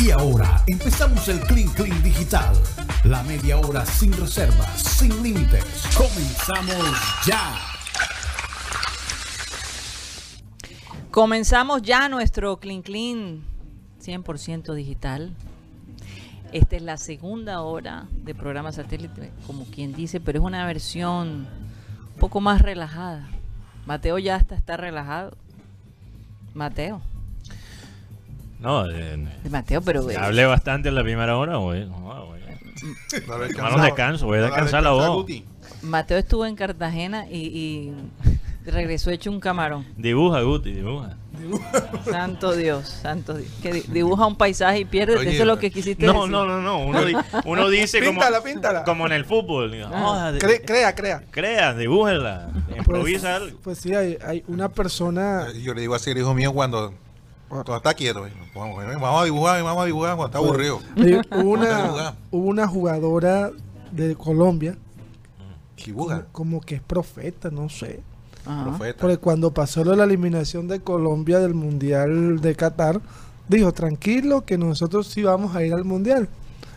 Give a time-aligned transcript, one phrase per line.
[0.00, 2.54] Y ahora empezamos el Clean Clean Digital.
[3.04, 5.64] La media hora sin reservas, sin límites.
[5.96, 7.56] Comenzamos ya.
[11.12, 13.44] Comenzamos ya nuestro Clean Clean
[14.02, 15.32] 100% digital.
[16.52, 21.46] Esta es la segunda hora de programa satélite, como quien dice, pero es una versión
[22.14, 23.28] un poco más relajada.
[23.86, 25.36] Mateo ya hasta está relajado.
[26.52, 27.00] Mateo.
[28.60, 31.86] No, eh, De Mateo, pero eh, hablé bastante en la primera hora, güey.
[31.86, 32.42] No, güey.
[33.54, 35.08] Tomar un descanso, voy a No haber descansar la voz.
[35.16, 35.44] Guti.
[35.82, 37.92] Mateo estuvo en Cartagena y, y
[38.70, 39.86] regresó hecho un camarón.
[39.96, 41.16] Dibuja, Guti, dibuja.
[42.10, 43.50] Santo Dios, santo Dios.
[43.62, 45.16] Que di- dibuja un paisaje y pierde.
[45.16, 46.30] Oye, Eso es lo que quisiste No, decir.
[46.30, 46.78] no, no, no.
[46.86, 48.84] Uno, di- uno dice como, Píntala, píntala.
[48.84, 49.74] como en el fútbol.
[49.84, 49.88] Ah.
[50.00, 51.22] "Joda, de- Cre- crea, crea.
[51.30, 53.58] crea, dibújela, improvisa algo.
[53.62, 55.48] Pues sí, hay, hay una persona.
[55.62, 56.94] Yo le digo así al hijo mío cuando,
[57.76, 58.26] está quieto.
[58.54, 60.80] Vamos, vamos a dibujar, vamos a dibujar cuando está aburrido.
[61.30, 63.50] hubo, una, hubo una jugadora
[63.92, 64.76] de Colombia,
[65.76, 66.26] Dibuja.
[66.32, 68.00] como que es profeta, no sé.
[68.44, 69.00] Profeta.
[69.00, 73.00] Porque cuando pasó la eliminación de Colombia del Mundial de Qatar,
[73.48, 76.28] dijo, tranquilo que nosotros sí vamos a ir al Mundial.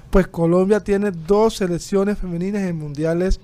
[0.09, 3.41] Pues Colombia tiene dos selecciones femeninas en mundiales,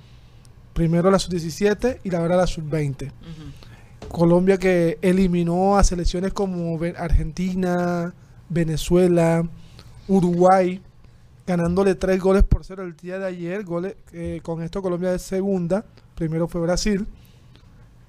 [0.74, 3.08] primero la sub-17 y ahora la sub-20.
[3.08, 3.12] Ujú.
[4.10, 8.14] Colombia que eliminó a selecciones como Argentina,
[8.50, 9.48] Venezuela,
[10.08, 10.82] Uruguay,
[11.46, 13.64] ganándole tres goles por cero el día de ayer.
[13.64, 17.08] Goles, eh, con esto Colombia es segunda, primero fue Brasil.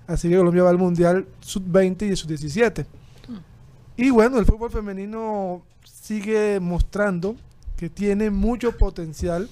[0.06, 2.87] Así que Colombia va al Mundial sub-20 y sub-17.
[3.97, 7.37] Y bueno, el fútbol femenino sigue mostrando
[7.77, 9.48] que tiene mucho potencial,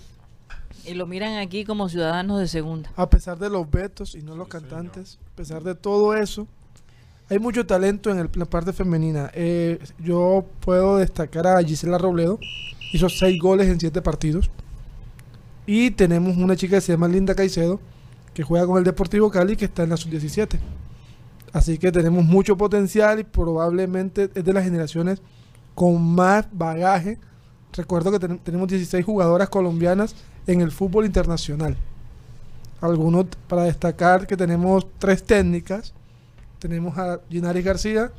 [0.86, 2.90] Y lo miran aquí como ciudadanos de segunda.
[2.96, 6.46] a pesar de los vetos y no los cantantes, a pesar de todo eso,
[7.30, 9.30] hay mucho talento en el- la parte femenina.
[9.34, 12.38] Eh, yo puedo destacar a Gisela Robledo,
[12.92, 14.50] hizo seis goles en siete partidos.
[15.66, 17.80] Y tenemos una chica que se llama Linda Caicedo,
[18.34, 20.58] que juega con el Deportivo Cali, que está en la sub-17.
[21.52, 25.22] Así que tenemos mucho potencial y probablemente es de las generaciones
[25.74, 27.18] con más bagaje.
[27.72, 30.16] Recuerdo que ten- tenemos 16 jugadoras colombianas
[30.46, 31.76] en el fútbol internacional.
[32.80, 35.92] Algunos para destacar que tenemos tres técnicas.
[36.58, 38.12] Tenemos a Ginaris García,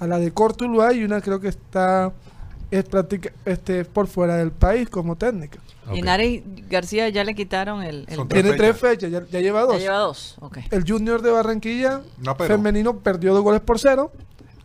[0.00, 2.12] a la de Cortuluá y una creo que está
[2.70, 5.58] es práctica, este, por fuera del país como técnica.
[5.88, 5.96] Ok.
[5.96, 8.06] Y Nari García ya le quitaron el.
[8.08, 8.26] el.
[8.28, 8.56] Tiene fechas.
[8.56, 9.78] tres fechas, ya, ya lleva Ya dos.
[9.78, 10.36] lleva dos.
[10.40, 10.58] Ok.
[10.70, 12.54] El Junior de Barranquilla No, pero.
[12.54, 14.10] femenino perdió dos goles por cero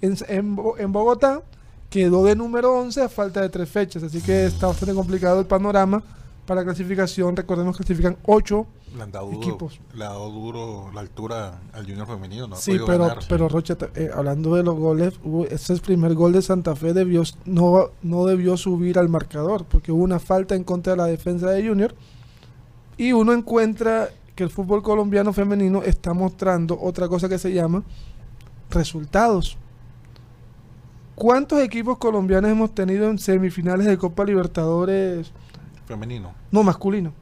[0.02, 1.42] en, en Bo- en Bogotá.
[1.90, 4.04] Quedó de número 11 a falta de tres fechas.
[4.04, 6.02] Así que está bastante complicado el panorama
[6.48, 7.36] para clasificación.
[7.36, 8.66] Recordemos que clasifican ocho.
[8.96, 9.80] Le han dado duro, equipos.
[9.94, 12.48] le ha dado duro la altura al Junior femenino.
[12.48, 13.20] No sí, pero, ganar.
[13.30, 16.76] pero Rocha, eh, hablando de los goles, hubo- ese es el primer gol de Santa
[16.76, 16.94] Fe.
[16.94, 21.06] Debió, no, no debió subir al marcador porque hubo una falta en contra de la
[21.06, 21.94] defensa de Junior.
[22.98, 27.84] Y uno encuentra que el fútbol colombiano femenino está mostrando otra cosa que se llama
[28.72, 29.58] resultados.
[31.16, 35.32] ¿Cuántos equipos colombianos hemos tenido en semifinales de Copa Libertadores?
[35.88, 36.34] Femenino.
[36.52, 37.14] No, masculino.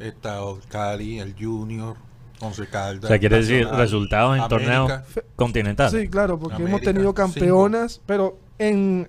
[0.00, 1.96] Está Cali, el Junior,
[2.40, 3.04] Once Caldas.
[3.04, 4.48] O sea, quiere decir Nacional, resultados en América.
[4.48, 5.02] torneos
[5.36, 5.92] continentales.
[6.02, 7.14] Sí, claro, porque hemos América, tenido cinco.
[7.14, 9.08] campeonas, pero en,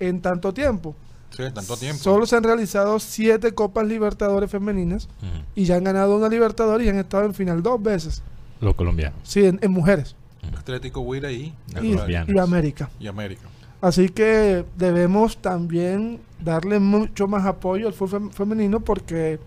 [0.00, 0.94] en tanto tiempo.
[1.30, 2.02] Sí, tanto tiempo.
[2.02, 5.42] Solo se han realizado siete Copas Libertadores femeninas Ujú.
[5.54, 8.22] y ya han ganado una Libertadores y han estado en final dos veces.
[8.60, 9.18] Los colombianos.
[9.22, 10.16] Sí, en, en mujeres.
[10.58, 12.88] Atlético Huila y, Y, y América.
[12.98, 13.42] y América.
[13.86, 19.38] Así que debemos también darle mucho más apoyo al fútbol fem- femenino porque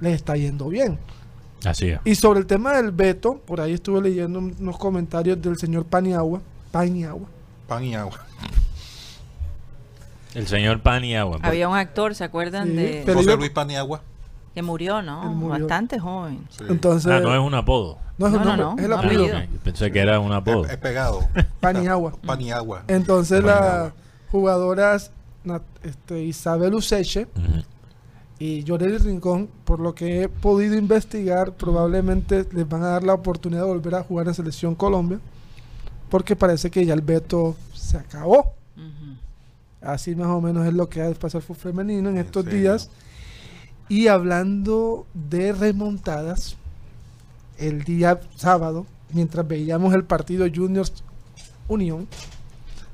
[0.00, 0.98] les está yendo bien.
[1.64, 2.00] Así es.
[2.04, 5.84] Y sobre el tema del veto, por ahí estuve leyendo un- unos comentarios del señor
[5.86, 6.40] Paniagua.
[6.72, 7.28] Paniagua.
[7.68, 8.18] Pan y agua.
[10.34, 11.38] El señor Pan y Agua.
[11.42, 14.02] Había un actor, ¿se acuerdan Sí, de José Luis Paniagua.
[14.54, 15.22] Que murió, no?
[15.24, 15.60] Él murió.
[15.66, 16.46] Bastante joven.
[16.50, 16.64] Sí.
[16.68, 17.98] Entonces, Ah, no es un apodo.
[18.18, 19.38] no es un No, no, nombre, no, es el apellido.
[19.38, 20.64] Ok, Pensé que era un apodo.
[20.66, 21.20] Es, es pegado.
[21.60, 22.12] Paniagua.
[22.24, 22.82] Pan y agua.
[22.88, 23.66] Entonces Paniagua.
[23.84, 23.92] las
[24.30, 25.10] jugadoras
[25.82, 27.62] este, Isabel Useche Ujú.
[28.38, 33.14] y Yoreli Rincón, por lo que he podido investigar, probablemente les van a dar la
[33.14, 35.18] oportunidad de volver a jugar en Selección Colombia,
[36.10, 38.54] porque parece que ya el veto se acabó.
[39.80, 42.44] Así más o menos es lo que ha de pasar fútbol femenino en ¿En estos
[42.44, 42.60] serio?
[42.60, 42.88] días.
[43.92, 46.56] Y hablando de remontadas,
[47.58, 51.04] el día sábado, mientras veíamos el partido Juniors
[51.68, 52.08] Unión,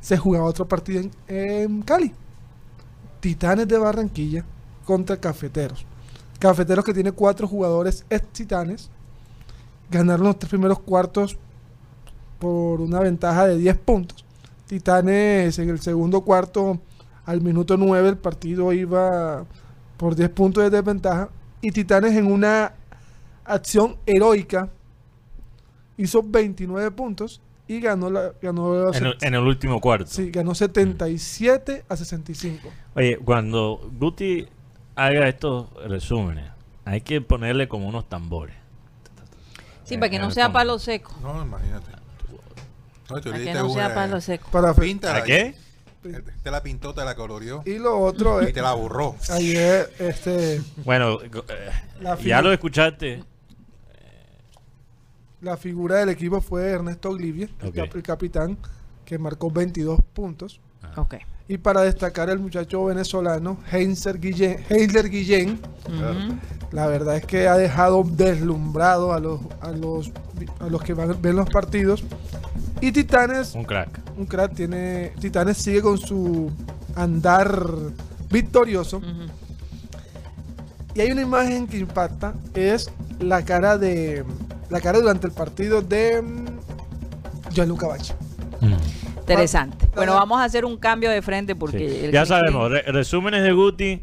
[0.00, 2.12] se jugaba otro partido en, en Cali.
[3.20, 4.44] Titanes de Barranquilla
[4.84, 5.86] contra Cafeteros.
[6.40, 8.90] Cafeteros que tiene cuatro jugadores ex Titanes.
[9.92, 11.38] Ganaron los tres primeros cuartos
[12.40, 14.24] por una ventaja de 10 puntos.
[14.66, 16.80] Titanes en el segundo cuarto
[17.24, 19.46] Al minuto 9 el partido iba
[19.98, 21.28] por 10 puntos de desventaja
[21.60, 22.72] y Titanes en una
[23.44, 24.70] acción heroica
[25.98, 30.06] hizo 29 puntos y ganó la ganó En el, en el último cuarto.
[30.06, 32.70] sí, ganó 77 a 65.
[32.94, 34.48] Oye, cuando Guti
[34.94, 36.50] haga estos resúmenes,
[36.84, 38.56] hay que ponerle como unos tambores.
[39.84, 41.14] Sí, para que no sea palo seco.
[41.22, 41.90] No, imagínate.
[43.10, 44.48] No, Para que no sea palo seco.
[44.50, 45.26] Para Píntala ¿A ahí.
[45.26, 45.54] qué?
[46.42, 49.16] Te la pintó, te la coloreó y lo otro y es te la borró.
[49.30, 51.28] ayer este Bueno, eh,
[52.00, 53.24] La ya figu- lo escuchaste.
[55.40, 57.74] la figura del equipo fue Ernesto Olivia, el, Ok.
[57.74, 58.58] cap- el capitán
[59.04, 60.60] que marcó 22 puntos.
[60.96, 61.16] Ok.
[61.48, 65.58] Y para destacar el muchacho venezolano, Heinzer Guillén, Heinzer Guillén,
[66.72, 70.10] la verdad es que ha dejado deslumbrado a los, a los,
[70.60, 72.04] a los que van, ven los partidos.
[72.80, 74.00] Y Titanes, Un crack.
[74.16, 76.50] un crack, tiene, Titanes sigue con su
[76.94, 77.64] andar
[78.30, 79.00] victorioso.
[80.94, 82.90] Y hay una imagen que impacta, es
[83.20, 84.24] la cara de
[84.70, 86.46] la cara durante el partido de mm,
[87.52, 88.12] Gianluca Bacci.
[89.20, 89.76] Interesante.
[89.86, 91.78] Ah, Bueno, vamos a hacer un cambio de frente porque...
[91.78, 92.04] Sí.
[92.06, 94.02] el Ya sabemos, re- resúmenes de Guti.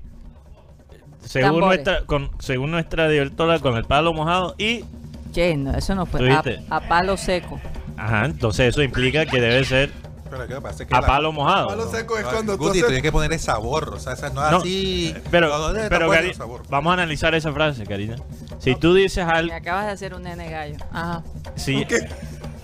[1.23, 1.67] Según Tambores.
[1.67, 4.85] nuestra, con, según nuestra directora, con el palo mojado y.
[5.33, 6.31] Che, no, eso no fue.
[6.69, 7.59] A palo seco.
[7.97, 9.91] Ajá, entonces eso implica que debe ser
[10.29, 10.83] Pero ¿qué pasa?
[10.83, 11.67] Es que a la- palo mojado.
[11.67, 11.91] Palo ¿no?
[11.91, 13.93] seco es cuando tú Guti, tienes que ponerle sabor.
[13.93, 15.15] O sea, esa no es No, así.
[15.31, 16.63] Pero, No, no, pero Cari- sabor.
[16.69, 18.15] vamos a analizar esa frase, Karina.
[18.59, 20.77] Si tú dices algo, Me acabas de hacer un nene gallo.
[20.91, 21.23] Ajá.
[21.55, 21.85] si,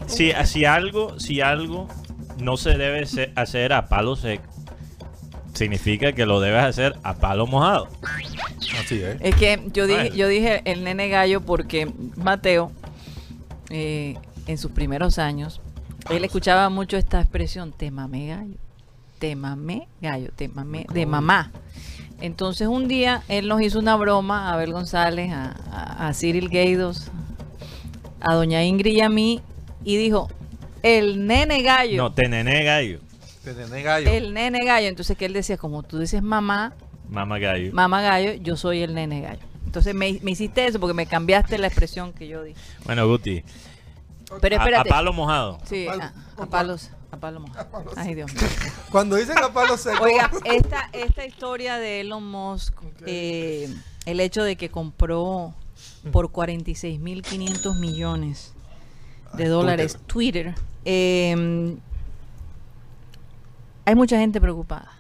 [0.07, 1.88] si, si algo, si algo
[2.39, 3.06] no se debe
[3.36, 4.44] hacer a palo seco,
[5.54, 7.88] significa que lo debes hacer a palo mojado.
[8.80, 9.18] Así es.
[9.22, 12.72] Es que yo dije, yo dije el nene gallo porque Mateo,
[13.69, 14.18] eh,
[14.51, 15.62] en sus primeros años,
[16.09, 18.56] él escuchaba mucho esta expresión, te mamé gallo,
[19.19, 21.51] te mamé gallo, te mamé de mamá.
[22.21, 26.50] Entonces un día él nos hizo una broma a Abel González, a, a- a Cyril
[26.50, 27.09] Gaydos,
[28.19, 29.42] a doña Ingrid y a mí,
[29.83, 30.30] y dijo,
[30.83, 31.98] el nene gallo.
[32.03, 33.00] No, te nené gallo,
[33.44, 34.09] Te tenés gallo.
[34.09, 34.88] El nene gallo.
[34.88, 36.74] Entonces que él decía, como tú dices mamá,
[37.09, 37.71] mamá gallo.
[37.74, 39.39] mamá gallo, yo soy el nene gallo.
[39.65, 42.59] Entonces me, me hiciste eso porque me cambiaste la expresión que yo dije.
[42.86, 43.44] Bueno, Guti,
[44.39, 44.89] Pero a, a espérate.
[44.89, 45.57] palo mojado.
[45.66, 46.89] Sí, A palo- a, a palos.
[47.12, 47.92] A palo mojado.
[47.98, 48.44] Ay, Dios mío.
[48.92, 52.74] Cuando dicen a palo seco, Oiga, esta, esta historia de Elon Musk,
[53.06, 53.74] eh,
[54.06, 55.54] el hecho de que compró
[56.12, 58.54] por 46.500 millones
[59.33, 60.56] de Ah, dólares Twitter,
[60.86, 61.75] eh,
[63.86, 64.92] hay mucha gente preocupada.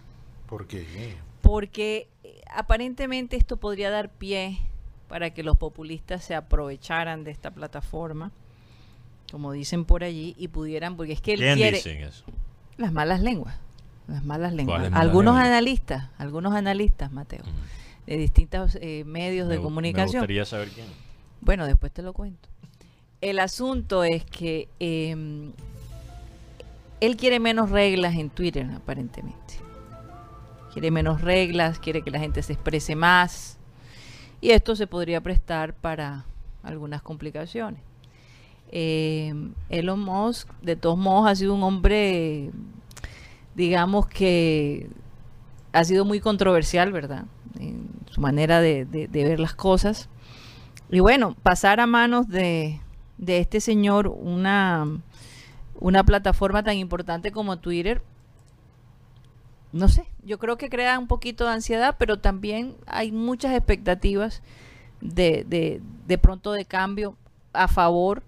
[0.47, 1.15] ¿Por qué?
[1.41, 4.59] porque eh, aparentemente esto podría dar pie
[5.07, 8.31] para que los populistas se aprovecharan de esta plataforma,
[9.31, 12.25] como dicen por allí, y pudieran, porque es que él ¿Quién quiere dice eso?
[12.77, 13.55] las malas lenguas,
[14.07, 14.75] las malas lenguas.
[14.77, 15.47] ¿Cuáles malas Algunos lenguas?
[15.47, 17.43] analistas, algunos analistas, Mateo,
[18.05, 20.21] de distintos eh, medios Me de gu- Me comunicación.
[20.21, 20.87] gustaría saber quién.
[21.41, 22.49] Bueno, después te lo cuento.
[23.21, 25.15] El asunto es que eh,
[26.99, 29.55] él quiere menos reglas en Twitter, aparentemente.
[30.73, 33.57] Quiere menos reglas, quiere que la gente se exprese más.
[34.39, 36.25] Y esto se podría prestar para
[36.63, 37.81] algunas complicaciones.
[38.71, 39.33] Eh,
[39.69, 42.51] Elon Musk, de todos modos, ha sido un hombre,
[43.55, 44.89] digamos que
[45.73, 47.25] ha sido muy controversial, ¿verdad?
[47.59, 50.09] En su manera de- ver las cosas.
[50.89, 52.79] Y bueno, pasar a manos de,
[53.25, 54.87] este señor una,
[55.79, 58.01] una plataforma tan importante como Twitter,
[59.73, 64.41] no sé, yo creo que crea un poquito de ansiedad, pero también hay muchas expectativas
[64.99, 65.45] de,
[66.07, 67.15] de pronto de cambio
[67.53, 68.21] a favor,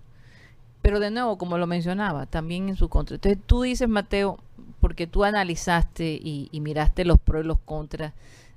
[0.83, 3.15] pero de nuevo, como lo mencionaba, también en su contra.
[3.15, 4.37] Entonces tú dices, Mateo,
[4.79, 8.13] porque tú analizaste y, y miraste los pros y los contras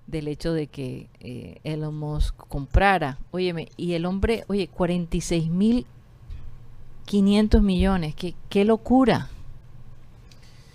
[0.06, 3.18] del hecho de que eh, Elon Musk comprara.
[3.30, 5.86] Óyeme, y el hombre, oye, 46 mil
[7.06, 9.28] 500 millones, qué, qué locura.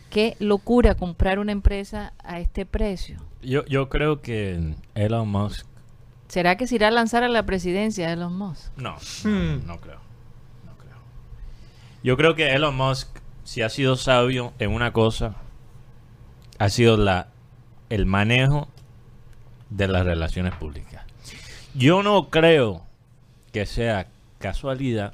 [0.09, 3.19] Qué locura comprar una empresa a este precio.
[3.41, 5.65] Yo, yo creo que Elon Musk.
[6.27, 8.71] ¿Será que se irá a lanzar a la presidencia Elon Musk?
[8.77, 9.65] No, Hmm.
[9.65, 10.00] no creo.
[12.03, 13.07] Yo creo que Elon Musk,
[13.43, 15.35] si ha sido sabio en una cosa,
[16.59, 17.27] ha sido la
[17.89, 18.67] el manejo
[19.69, 21.03] de las relaciones públicas.
[21.75, 22.85] Yo no creo
[23.51, 24.07] que sea
[24.39, 25.13] casualidad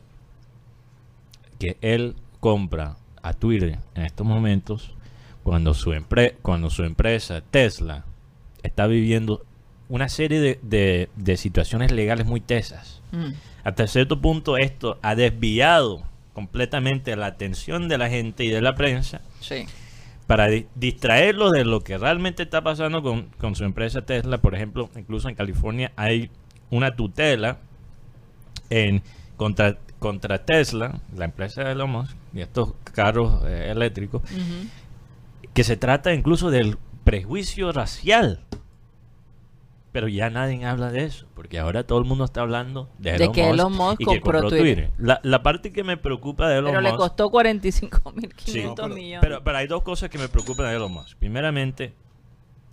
[1.59, 4.93] que él compra a Twitter en estos momentos
[5.43, 8.05] cuando su, empre- cuando su empresa Tesla
[8.63, 9.43] está viviendo
[9.89, 13.01] una serie de, de- de situaciones legales muy tesas.
[13.11, 13.31] Mm.
[13.63, 16.03] Hasta cierto punto esto ha desviado
[16.37, 19.65] completamente la atención de la gente y de la prensa Sí.
[20.27, 24.37] para di- distraerlos de lo que realmente está pasando con, con su empresa Tesla.
[24.37, 26.29] Por ejemplo, incluso en California hay
[26.69, 27.57] una tutela
[28.69, 29.01] en
[29.35, 34.21] contra, contra Tesla, la empresa de Elon Musk, y estos carros eh, eléctricos,
[35.55, 38.41] que se trata incluso del prejuicio racial.
[39.97, 43.15] Pero ya nadie habla de eso, porque ahora todo el mundo está hablando de De
[43.23, 44.75] Elon, que Musk, Elon Musk y que compró compró Twitter.
[44.75, 44.91] Twitter.
[44.99, 46.99] La, la parte que me preocupa de Elon Pero le Musk...
[46.99, 49.19] costó 45 mil Sí, 500 pero- millones.
[49.21, 51.17] Pero, pero hay dos cosas que me preocupan de Elon Musk.
[51.17, 51.93] Primeramente,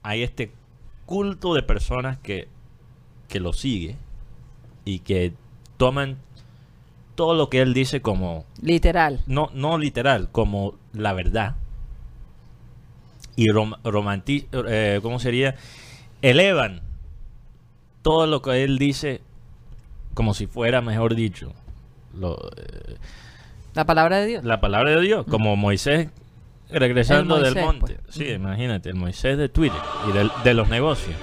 [0.02, 0.52] hay este
[1.06, 2.46] culto de personas que,
[3.28, 3.96] que lo sigue
[4.84, 5.32] y que
[5.78, 6.18] toman
[7.14, 9.22] todo lo que él dice como, Literal.
[9.26, 11.54] no, no literal, como la verdad.
[13.34, 15.54] Y rom, romanti- eh, ¿cómo sería?
[16.20, 16.82] Elevan
[18.04, 19.22] todo lo que él dice
[20.12, 21.52] como si fuera, mejor dicho,
[22.16, 22.96] lo, eh,
[23.74, 24.44] La palabra de Dios.
[24.44, 26.10] la palabra de Dios, como Moisés
[26.70, 27.98] regresando El del monte.
[28.04, 28.14] pues.
[28.14, 31.16] Sí, imagínate, el Moisés de Twitter y del- de, los negocios.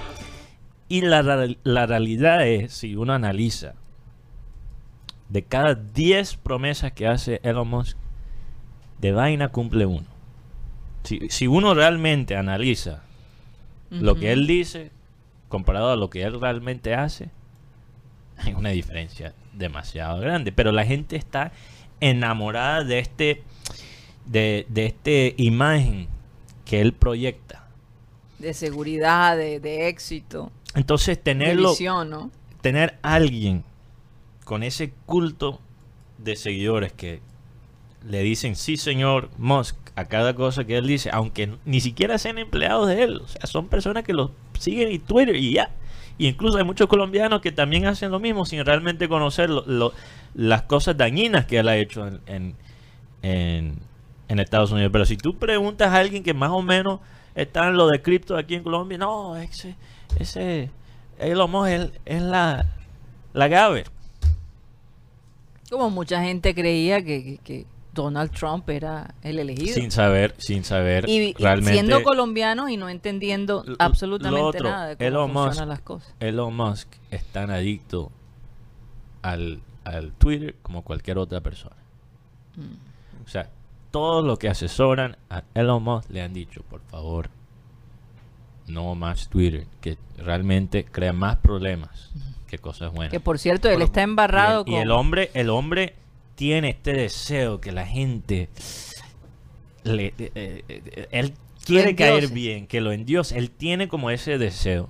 [0.88, 1.22] Y la,
[1.62, 3.74] la realidad es, si uno analiza,
[5.28, 7.96] de cada 10 promesas que hace Elon Musk,
[9.00, 10.06] de vaina cumple uno.
[11.04, 13.02] Si, si uno realmente analiza
[13.90, 14.90] lo que él dice
[15.52, 17.28] comparado a lo que él realmente hace,
[18.38, 20.50] hay una diferencia demasiado grande.
[20.50, 21.52] Pero la gente está
[22.00, 23.42] enamorada de este,
[24.24, 26.08] de, de este imagen
[26.64, 27.68] que él proyecta.
[28.38, 32.30] De seguridad, de, de éxito, Entonces tenerlo, visión, ¿no?
[32.62, 33.62] tener alguien
[34.44, 35.60] con ese culto
[36.16, 37.20] de seguidores que
[38.08, 42.38] le dicen sí señor Musk a cada cosa que él dice, aunque ni siquiera sean
[42.38, 45.70] empleados de él, o sea, son personas que lo siguen en Twitter y ya.
[46.18, 49.50] Y incluso hay muchos colombianos que también hacen lo mismo sin realmente conocer
[50.34, 52.54] las cosas dañinas que él ha hecho en,
[54.28, 54.90] Estados Unidos.
[54.92, 57.00] Pero si tú preguntas a alguien que más o menos
[57.34, 59.74] está en lo de cripto aquí en Colombia, no, ese,
[60.18, 60.70] ese
[61.18, 62.66] Elon Musk es, la,
[63.32, 63.86] la Gaber.
[65.70, 69.74] Como mucha gente creía que Donald Trump era el elegido.
[69.74, 71.72] Sin saber, sin saber y, y realmente.
[71.72, 76.14] siendo colombiano y no entendiendo absolutamente otro, nada de cómo Elon funcionan Musk- las cosas.
[76.20, 78.10] Elon Musk es tan adicto
[79.20, 81.76] al, al Twitter como cualquier otra persona.
[82.56, 83.24] Mm.
[83.24, 83.50] O sea,
[83.90, 87.28] todos los que asesoran a Elon Musk le han dicho, por favor,
[88.68, 92.10] no más Twitter, que realmente crea más problemas
[92.46, 93.10] que cosas buenas.
[93.10, 94.98] Que por cierto, él está embarrado y el, y el con...
[94.98, 95.94] hombre, el hombre
[96.34, 98.48] tiene este deseo que la gente
[99.84, 101.34] le, eh, eh, eh, él
[101.64, 104.88] quiere caer bien, que lo endiose, él tiene como ese deseo.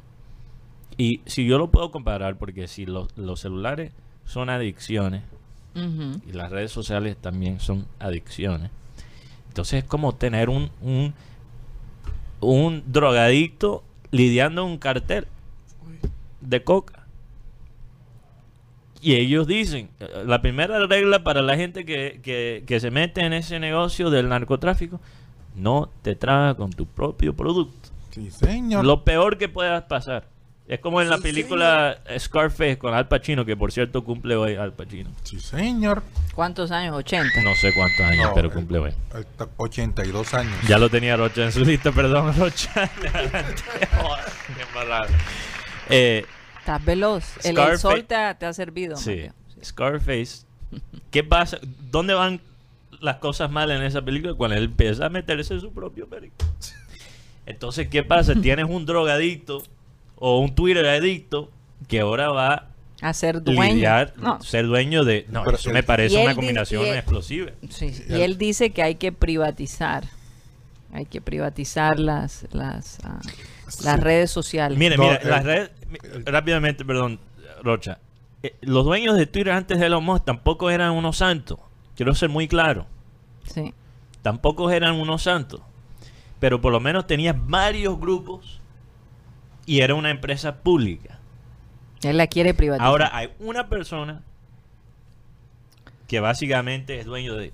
[0.97, 3.93] Y si yo lo puedo comparar, porque si los, los celulares
[4.25, 5.23] son adicciones
[5.75, 8.71] y las redes sociales también son adicciones,
[9.49, 11.15] entonces es como tener un, un,
[12.41, 15.27] un drogadicto lidiando un cartel
[16.41, 17.02] de coca.
[19.03, 23.21] Y ellos dicen, eh, la primera regla para la gente que, que- que se mete
[23.23, 25.01] en ese negocio del narcotráfico,
[25.57, 27.91] no te traga con tu propio producto.
[28.13, 28.85] Sí, señor.
[28.85, 30.31] Lo peor que pueda pasar.
[30.69, 34.73] Es como en la película Scarface con Al Pacino, que por cierto cumple hoy Al
[34.73, 35.11] Pacino.
[35.25, 36.03] Sí, señor.
[36.35, 36.95] ¿Cuántos años?
[36.97, 37.43] 80.
[37.43, 38.91] No sé cuántos años, No, pero eh, cumple hoy.
[38.91, 39.25] eh,
[39.57, 40.55] 82 años.
[40.69, 42.89] Ya lo tenía Rocha en su lista, perdón, Rocha.
[43.03, 43.89] Qué.
[45.91, 46.25] Eh,
[46.63, 47.25] Estás veloz.
[47.45, 48.97] El, el sol te ha, te ha servido.
[48.97, 49.27] Sí.
[49.65, 50.45] Scarface.
[51.11, 51.59] ¿Qué pasa?
[51.91, 52.41] ¿Dónde van
[53.01, 54.35] las cosas mal en esa película?
[54.35, 56.37] Cuando él empieza a meterse en su propio perico.
[57.47, 58.35] Entonces, ¿qué pasa?
[58.41, 59.63] Tienes un drogadicto
[60.17, 61.51] o un Twitter adicto
[61.89, 62.69] que ahora va
[63.01, 63.75] A ser dueño.
[63.75, 65.27] lidiar, No, ser dueño de...
[65.29, 67.51] No, Pero eso él- me parece una combinación él- explosiva.
[67.71, 67.93] sí.
[68.09, 70.05] Y él dice que hay que privatizar.
[70.93, 73.19] Hay que privatizar las, las, ah,
[73.85, 74.79] las redes sociales.
[74.79, 75.71] Mire, No, mira, las redes...
[75.89, 77.19] mi- Rápidamente, perdón,
[77.63, 77.99] Rocha.
[78.43, 81.59] Eh, los dueños de Twitter antes de Elon Musk tampoco eran unos santos.
[81.97, 82.87] Quiero ser muy claro.
[83.45, 83.75] Sí.
[84.23, 85.61] tampoco eran unos santos,
[86.39, 88.61] pero por lo menos tenía varios grupos
[89.67, 91.19] y era una empresa pública.
[92.03, 92.87] Él la quiere privatizar.
[92.87, 94.23] Ahora hay una persona
[96.07, 97.53] que básicamente es dueño de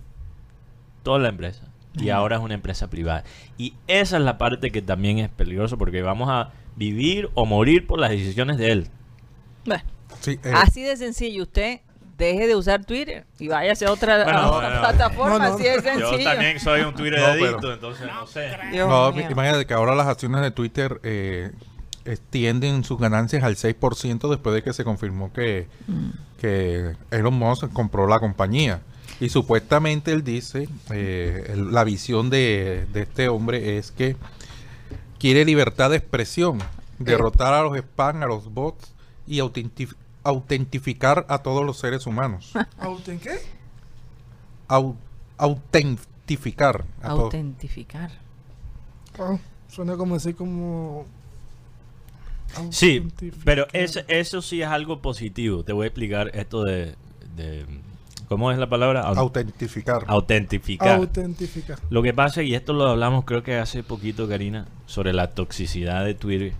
[1.03, 1.68] toda la empresa
[1.99, 3.25] y ahora es una empresa privada.
[3.57, 7.87] Y esa es la parte que también es peligrosa porque vamos a vivir o morir
[7.87, 8.89] por las decisiones de él.
[9.67, 9.83] Bueno,
[10.21, 11.43] Sí, eh, así de sencillo.
[11.43, 11.81] Usted
[12.17, 14.81] deje de usar Twitter y váyase a otra, a Bueno, otra bueno.
[14.81, 15.39] plataforma.
[15.39, 15.55] No, no.
[15.55, 16.25] Así de Yo sencillo.
[16.31, 18.49] también soy un Twitter No, adicto, pero- entonces no sé.
[18.73, 19.27] Dios no, mío.
[19.31, 21.53] imagínate que ahora las acciones de Twitter eh,
[22.05, 26.09] extienden sus ganancias al 6% después de que se confirmó que, Mm.
[26.41, 28.81] que Elon Musk compró la compañía.
[29.21, 34.17] Y supuestamente él dice, eh, el- la visión de, de este hombre es que
[35.19, 36.59] quiere libertad de expresión,
[36.99, 38.93] derrotar a los spam, a los bots
[39.27, 42.53] y autentif- autentificar a todos los seres humanos.
[42.79, 43.39] ¿Auten qué?
[44.69, 44.97] Au-
[45.37, 47.09] autentificar a.
[47.11, 48.11] Autentificar.
[49.19, 51.07] Oh, suena como así como...
[52.71, 53.07] Sí,
[53.45, 55.65] pero eso, eso sí es algo positivo.
[55.65, 56.95] Te voy a explicar esto de...
[57.37, 57.67] de-
[58.29, 59.03] ¿Cómo es la palabra?
[59.09, 60.05] Au- Autentificar.
[60.07, 60.97] autentificar.
[60.97, 61.79] Autentificar.
[61.91, 66.05] Lo que pasa, y esto lo hablamos creo que hace poquito, Karina, sobre la toxicidad
[66.05, 66.53] de Twitter.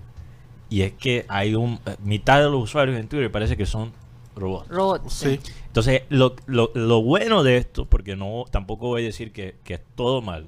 [0.71, 1.79] Y es que hay un...
[1.87, 3.93] eh, Mitad de los usuarios en Twitter parece que son
[4.35, 4.69] robots.
[4.69, 5.13] Robots.
[5.13, 5.39] Sí.
[5.67, 9.75] Entonces, lo, lo- lo bueno de esto, porque no tampoco voy a decir que, que
[9.75, 10.47] es todo mal.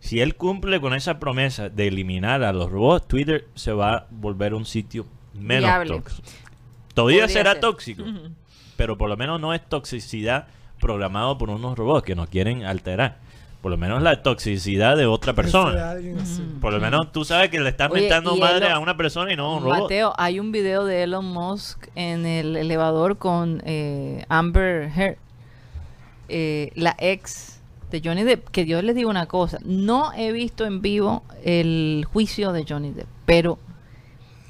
[0.00, 4.06] Si él cumple con esa promesa de eliminar a los robots, Twitter se va a
[4.10, 5.90] volver un sitio menos Viable.
[5.90, 6.28] tóxico.
[6.94, 7.60] Todavía Podría será ser.
[7.60, 8.04] tóxico.
[8.78, 10.46] Pero por lo menos no es toxicidad
[10.80, 13.16] programado por unos robots que nos quieren alterar.
[13.60, 15.94] Por lo menos la toxicidad de otra persona.
[16.00, 16.60] Ujú.
[16.60, 19.32] Por lo menos tú sabes que le estás Oye, mentando madre Elon- a una persona
[19.32, 19.80] y no a un robot.
[19.82, 25.16] Mateo, hay un video de Elon Musk en el elevador con eh, Amber Heard,
[26.28, 28.48] eh, la ex de Johnny Depp.
[28.50, 32.92] Que yo les digo una cosa, no he visto en vivo el juicio de Johnny
[32.92, 33.58] Depp, pero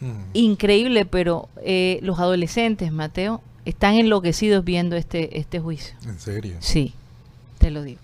[0.00, 0.20] Mm.
[0.34, 5.94] increíble, pero eh, los adolescentes, Mateo, están enloquecidos viendo este, este juicio.
[6.04, 6.56] En serio.
[6.60, 6.94] Sí,
[7.58, 8.00] te lo digo.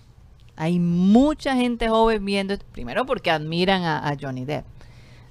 [0.57, 4.65] Hay mucha gente joven viendo, esto, primero porque admiran a, a Johnny Depp,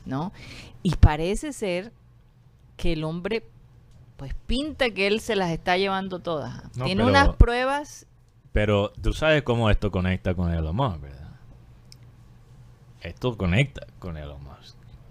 [0.05, 0.33] ¿no?
[0.81, 1.91] Y parece ser
[2.75, 3.43] que el hombre,
[4.17, 6.63] pues pinta que él se las está llevando todas.
[6.75, 8.05] No, Tiene pero- unas pruebas,
[8.51, 11.19] Pero tú sabes cómo esto conecta con Elon Musk, ¿verdad?
[13.01, 14.52] Esto conecta con Elon Musk.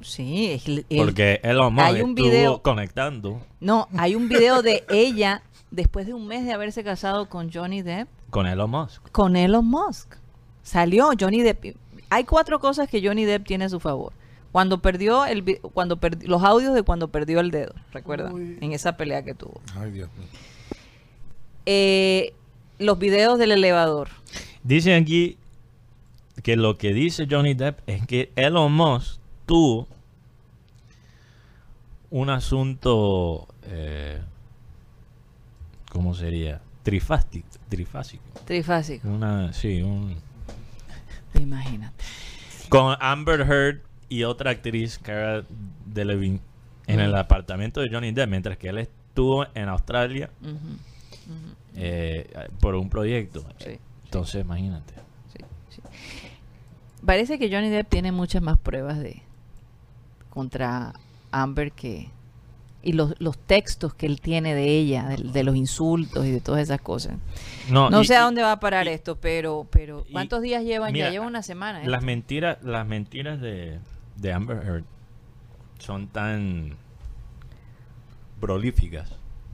[0.04, 4.28] Sí, es el- el- Porque Elon Musk hay un estuvo video- conectando no, hay un
[4.28, 8.70] video de ella después de un mes de haberse casado con Johnny Depp, con Elon
[8.70, 9.10] Musk.
[9.12, 10.14] con Elon Musk.
[10.62, 11.76] Salió Johnny Depp.
[12.10, 14.12] Hay cuatro cosas que Johnny Depp tiene a su favor.
[14.52, 18.58] Cuando perdió el cuando perdi- los audios de cuando perdió el dedo, recuerda, Uy.
[18.60, 19.60] en esa pelea que tuvo.
[19.74, 20.28] Ay, Dios mío.
[21.66, 22.32] Eh,
[22.78, 24.08] los videos del elevador.
[24.64, 25.36] Dicen aquí
[26.42, 29.86] que lo que dice Johnny Depp es que Elon Musk tuvo
[32.12, 34.20] un asunto, eh,
[35.90, 36.60] ¿cómo sería?
[36.82, 38.22] Trifástico, trifásico.
[38.44, 40.16] Trifásico, Una, sí, un...
[41.34, 42.04] imagínate.
[42.68, 45.44] Con Amber Heard y otra actriz, Cara
[45.86, 46.40] Delevingne,
[46.86, 50.28] en el apartamento de Johnny Depp, mientras que él estuvo en Australia
[51.76, 53.44] eh, por un proyecto.
[53.58, 54.92] sí, Entonces, imagínate.
[55.32, 55.80] sí, sí.
[57.06, 59.22] Parece que Johnny Depp tiene muchas más pruebas de
[60.30, 60.92] contra
[61.32, 62.10] Amber que
[62.84, 66.40] y los, los textos que él tiene de ella, de, de los insultos y de
[66.40, 67.16] todas esas cosas.
[67.70, 70.64] No y- sé a dónde va a parar y- esto, pero pero y- ¿cuántos días
[70.64, 70.92] llevan?
[70.92, 71.82] mira, ya lleva una semana.
[71.84, 71.88] ¿eh?
[71.88, 73.78] Las mentiras, las mentiras de,
[74.16, 74.84] de Amber Heard
[75.78, 76.76] son tan
[78.40, 79.10] prolíficas.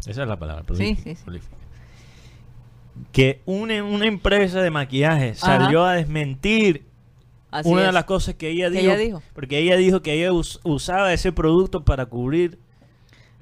[0.06, 1.22] Esa es la palabra, prolífica, sí, sí.
[1.24, 1.56] prolífica.
[3.12, 6.86] Que una, una empresa de maquillaje salió a desmentir
[7.50, 9.22] Así una de las cosas que ella Que dijo, ella dijo.
[9.34, 12.58] Porque ella dijo que ella us- usaba ese producto para cubrir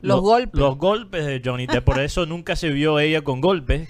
[0.01, 0.61] Los lo- golpes.
[0.61, 1.85] Los golpes de Johnny Depp.
[1.85, 3.89] Por eso nunca se vio ella con golpes.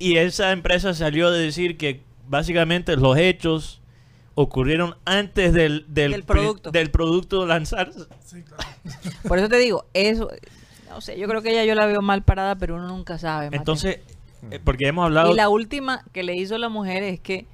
[0.00, 3.80] Y esa empresa salió de decir que básicamente los hechos
[4.34, 6.70] ocurrieron antes del, del, producto.
[6.70, 8.00] del producto lanzarse.
[8.24, 8.62] Sí, claro.
[9.26, 10.28] Por eso te digo, eso,
[10.88, 13.46] no sé, yo creo que ella yo la veo mal parada, pero uno nunca sabe.
[13.46, 13.58] Mateo.
[13.60, 13.98] Entonces,
[14.52, 15.32] eh, porque hemos hablado...
[15.32, 17.46] y la última que le hizo la mujer es que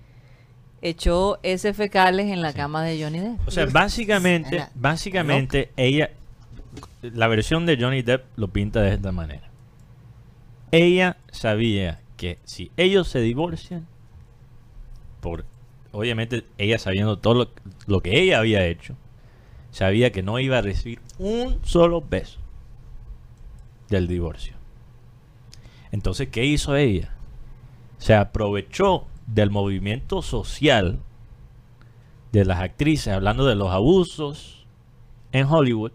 [0.84, 3.48] echó ese fecales en la cama de Johnny Depp.
[3.48, 6.10] O sea, básicamente, Era básicamente ella,
[7.00, 9.50] la versión de Johnny Depp lo pinta de esta manera.
[10.70, 13.86] Ella sabía que si ellos se divorcian,
[15.20, 15.46] por
[15.90, 17.50] obviamente ella sabiendo todo lo,
[17.86, 18.94] lo que ella había hecho,
[19.70, 22.40] sabía que no iba a recibir un solo beso
[23.88, 24.54] del divorcio.
[25.92, 27.14] Entonces, ¿qué hizo ella?
[27.96, 30.98] Se aprovechó del movimiento social
[32.32, 34.66] de las actrices, hablando de los abusos
[35.32, 35.92] en Hollywood,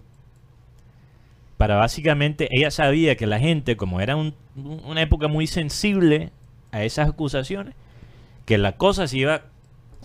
[1.58, 6.32] para básicamente, ella sabía que la gente, como era un- un- una época muy sensible
[6.72, 7.76] a esas acusaciones,
[8.46, 9.42] que la cosa se iba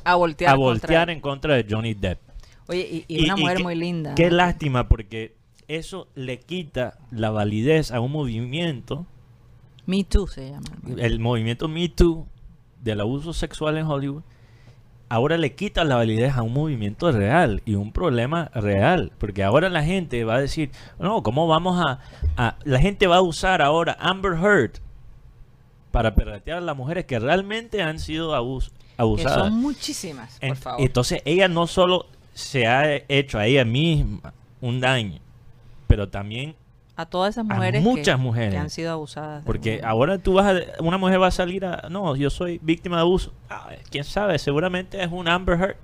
[0.05, 0.53] A voltear.
[0.53, 2.19] a voltear en contra de Johnny Depp.
[2.67, 4.15] Oye, y, y una mujer muy linda.
[4.17, 5.37] Qué lástima, porque
[5.69, 9.07] eso le quita la validez a un movimiento,
[9.87, 10.67] Me Too se llama.
[10.99, 12.27] el movimiento Me Too
[12.85, 14.23] del abuso sexual en Hollywood.
[15.09, 19.69] Ahora le quita la validez a un movimiento real y un problema real, porque ahora
[19.69, 22.01] la gente va a decir, no, ¿cómo vamos a,
[22.37, 24.73] a- La gente va a usar ahora Amber Heard
[25.91, 29.39] para perratear a las mujeres que realmente han sido abus- Que abusadas.
[29.39, 30.81] son muchísimas, por favor.
[30.81, 35.21] Entonces ella no solo se ha hecho a ella misma un daño,
[35.87, 36.57] pero también
[36.97, 38.51] a todas esas mujeres, muchas que, mujeres.
[38.53, 39.43] que han sido abusadas.
[39.45, 42.97] porque ahora tú vas a, una mujer va a salir a no, yo soy víctima
[42.97, 43.33] de abuso.
[43.51, 45.77] Ah, quién sabe, seguramente es un Amber Heard.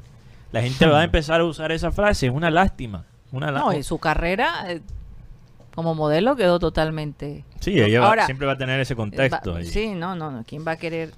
[0.52, 3.82] La gente va a empezar a usar esa frase, es una lástima, una No, y
[3.82, 4.80] su carrera eh,
[5.74, 7.44] como modelo quedó totalmente...
[7.60, 9.52] Sí, ella va- Ahora, siempre va a tener ese contexto.
[9.52, 9.66] Va- ahí.
[9.66, 10.44] sí, no, no, no.
[10.44, 11.12] ¿Quién va a querer?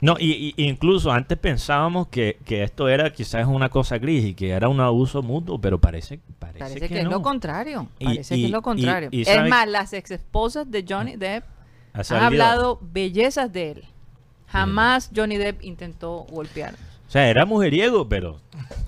[0.00, 4.34] No, y, y- incluso antes pensábamos que, que esto era quizás una cosa gris y
[4.34, 7.10] que era un abuso mutuo, pero parece, parece, Parece que, que, es no.
[7.10, 7.88] lo contrario.
[7.98, 9.08] Y- Parece que y- es lo contrario.
[9.12, 11.44] y- y es más, las ex esposas de Johnny Depp
[11.94, 13.84] Ha han hablado bellezas de él.
[14.48, 16.74] Jamás Johnny Depp intentó golpear.
[17.08, 18.40] O sea, era mujeriego, pero,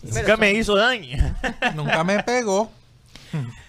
[0.03, 1.17] nunca son- me hizo daño.
[1.77, 2.71] Nunca me pegó.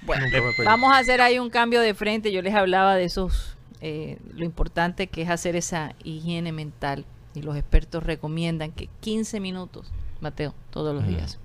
[0.04, 0.64] Bueno, Nunca me pegó.
[0.70, 2.32] Vamos a hacer ahí un cambio de frente.
[2.32, 7.06] Yo les hablaba de esos, eh, lo importante que es hacer esa higiene mental.
[7.38, 11.38] Y los expertos recomiendan que 15 minutos, Mateo, todos los días,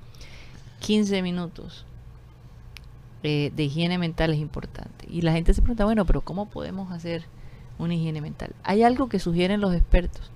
[0.80, 1.84] 15 minutos
[3.22, 5.06] eh, de higiene mental es importante.
[5.10, 7.24] Y la gente se pregunta, bueno, pero ¿cómo podemos hacer
[7.78, 8.54] una higiene mental?
[8.64, 10.30] Hay algo que sugieren los expertos.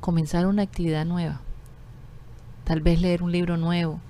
[0.00, 1.40] Comenzar una actividad nueva.
[2.64, 4.00] Tal vez leer un libro nuevo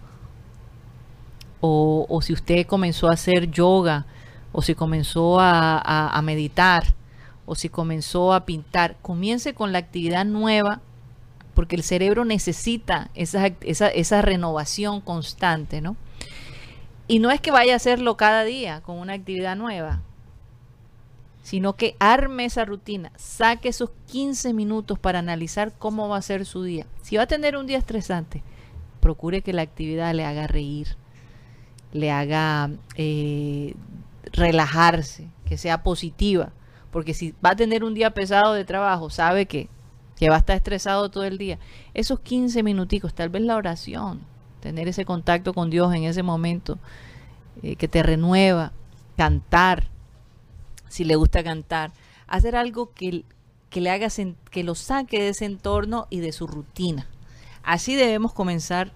[1.60, 4.06] o, o si usted comenzó a hacer yoga,
[4.52, 6.94] o si comenzó a, a- a meditar,
[7.46, 10.80] o si comenzó a pintar, comience con la actividad nueva,
[11.54, 15.96] porque el cerebro necesita esa, esa renovación constante, ¿no?
[17.08, 20.00] Y no es que vaya a hacerlo cada día con una actividad nueva,
[21.42, 26.46] sino que arme esa rutina, saque esos 15 minutos para analizar cómo va a ser
[26.46, 26.86] su día.
[27.02, 28.42] Si va a tener un día estresante,
[29.00, 30.96] procure que la actividad le haga reír,
[31.92, 33.74] le haga eh,
[34.32, 36.52] relajarse, que sea positiva.
[36.92, 39.68] Porque si va a tener un día pesado de trabajo, sabe que,
[40.16, 41.58] que va a estar estresado todo el día.
[41.94, 44.20] Esos 15 minuticos, tal vez la oración,
[44.60, 46.78] tener ese contacto con Dios en ese momento
[47.62, 48.72] eh, que te renueva,
[49.16, 49.88] cantar,
[50.88, 51.90] si le gusta cantar,
[52.28, 53.24] hacer algo que,
[53.70, 54.08] que le haga
[54.50, 57.08] que lo saque de ese entorno y de su rutina.
[57.62, 58.92] Así debemos comenzar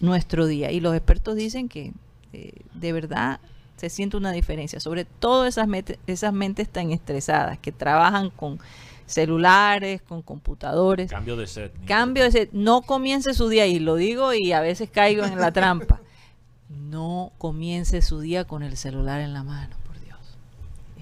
[0.00, 0.70] nuestro día.
[0.70, 1.92] Y los expertos dicen que
[2.32, 3.40] eh, de verdad
[3.78, 5.68] se siente una diferencia, sobre todo esas,
[6.06, 8.58] esas mentes tan estresadas que trabajan con
[9.06, 11.10] celulares, con computadores.
[11.10, 11.72] Cambio de set.
[11.86, 15.52] Cambio ese, no comience su día, y lo digo y a veces caigo en la
[15.52, 16.00] trampa.
[16.70, 20.18] No comience su día con el celular en la mano, por Dios.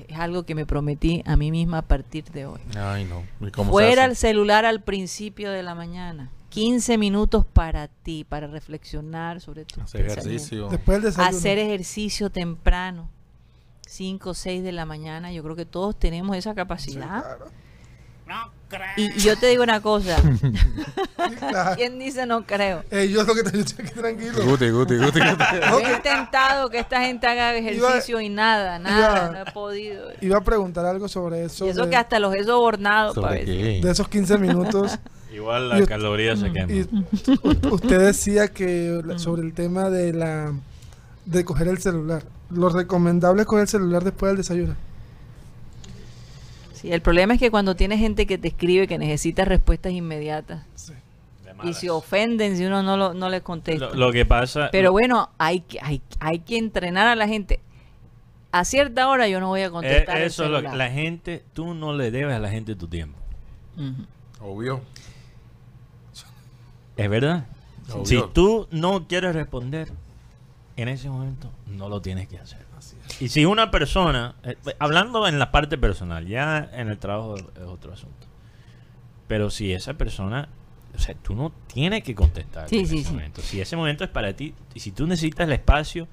[0.08, 2.60] Es algo que me prometí a mí misma a partir de hoy.
[2.76, 3.24] Ay, no.
[3.44, 6.30] ¿Y cómo se Fuera el celular al principio de la mañana.
[6.56, 10.68] 15 minutos para ti, para reflexionar sobre tu Hacer ejercicio.
[10.68, 11.12] Después del.
[11.18, 13.10] Hacer ejercicio temprano.
[13.86, 15.30] 5 o 6 de la mañana.
[15.32, 17.24] Yo creo que todos tenemos esa capacidad.
[18.96, 20.16] Y, y yo te digo una cosa.
[21.38, 21.76] Claro.
[21.76, 22.84] ¿Quién dice no creo?
[22.90, 24.44] Eh, yo lo que te digo es que tranquilo.
[24.44, 25.20] Guti, guti, guti, guti.
[25.70, 30.10] No, He intentado que esta gente haga ejercicio y nada, nada, iba- no he podido.
[30.20, 31.66] Iba a preguntar algo sobre eso.
[31.66, 33.80] Y eso de, que hasta los he sobornado para ¿Sobre ver.
[33.80, 33.86] qué?
[33.86, 34.98] de esos 15 minutos.
[35.36, 36.72] Igual la caloría se quema.
[37.70, 40.54] usted decía que sobre el tema de la
[41.26, 42.22] de coger el celular.
[42.48, 44.74] Lo recomendable es coger el celular después del desayuno.
[46.72, 50.64] Sí, el problema es que cuando tienes gente que te escribe que necesita respuestas inmediatas
[51.64, 53.86] y se ofenden si uno no, lo, no les contesta.
[53.86, 54.70] Lo, lo que pasa.
[54.72, 57.60] Pero bueno, hay que, hay, hay que entrenar a la gente.
[58.52, 60.22] A cierta hora yo no voy a eh, contestar.
[60.22, 60.76] eso es lo que celular.
[60.78, 63.18] la gente, tú no le debes a la gente tu tiempo.
[64.40, 64.80] Obvio.
[66.96, 67.46] Es verdad.
[67.92, 68.04] Obvio.
[68.06, 69.88] Si tú no quieres responder
[70.76, 72.64] en ese momento, no lo tienes que hacer.
[73.20, 77.44] Y si una persona, eh, hablando en la parte personal, ya en el trabajo es
[77.66, 78.26] otro asunto.
[79.28, 80.48] Pero si esa persona,
[80.94, 83.12] o sea, tú no tienes que contestar Sí, en sí, ese sí.
[83.14, 83.40] momento.
[83.40, 86.08] Si ese momento es para ti, y si tú necesitas el espacio,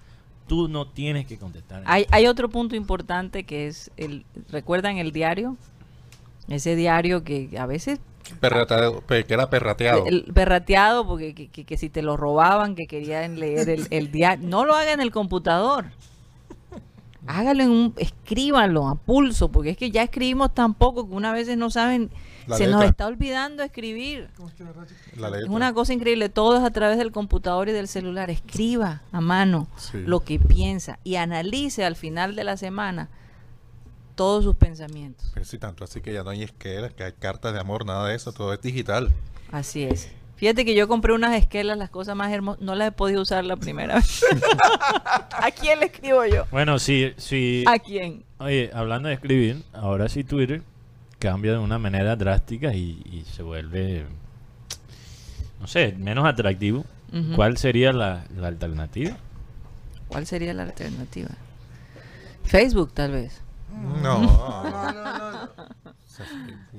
[0.47, 1.83] tú no tienes que contestar.
[1.85, 5.57] Hay, hay otro punto importante que es, el ¿recuerdan el diario?
[6.47, 7.99] Ese diario que a veces
[8.39, 10.05] Perrateado, que era perrateado.
[10.05, 14.11] el perrateado, porque que, que- que si te lo robaban, que querían leer el, el
[14.11, 14.47] diario.
[14.47, 15.85] No lo haga en el computador.
[17.25, 21.31] Hágalo en un, escríbanlo a pulso, porque es que ya escribimos tan poco que una
[21.31, 22.09] vez no saben,
[22.47, 24.27] La se nos está olvidando escribir.
[25.15, 28.29] La Es una cosa increíble, todo es a través del computador y del celular.
[28.29, 29.99] Escriba a mano Sí.
[30.05, 33.07] lo que piensa y analice al final de la semana
[34.15, 35.31] todos sus pensamientos.
[35.33, 38.07] Pero sí, tanto así que ya no hay esquelas, que hay cartas de amor, nada
[38.07, 39.11] de eso, todo es digital.
[39.51, 40.09] Así es.
[40.35, 43.45] Fíjate que yo compré unas esquelas, las cosas más hermosas, no las he podido usar
[43.45, 44.25] la primera vez.
[45.31, 46.45] ¿A quién le escribo yo?
[46.51, 48.23] Bueno, si, si, ¿A quién?
[48.39, 50.61] oye, hablando de escribir, ahora sí Twitter
[51.19, 54.05] cambia de una manera drástica y, y se vuelve,
[55.61, 56.83] no sé, menos atractivo.
[57.35, 59.15] ¿Cuál sería la, la alternativa?
[60.07, 61.29] ¿Cuál sería la alternativa?
[62.43, 63.42] Facebook, tal vez.
[63.73, 64.19] No.
[64.21, 65.49] No, no, no.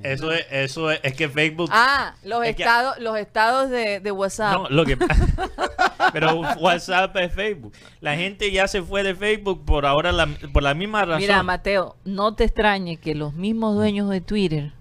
[0.03, 1.69] Eso es, eso es, es que Facebook...
[1.73, 4.53] Ah, los Es que- estados, los estados de, de WhatsApp.
[4.53, 4.97] No, lo que
[6.13, 7.73] Pero WhatsApp es Facebook.
[8.01, 11.21] La gente ya se fue de Facebook por ahora la, por la misma razón.
[11.21, 14.73] Mira, Mateo, no te extrañe que los mismos dueños de Twitter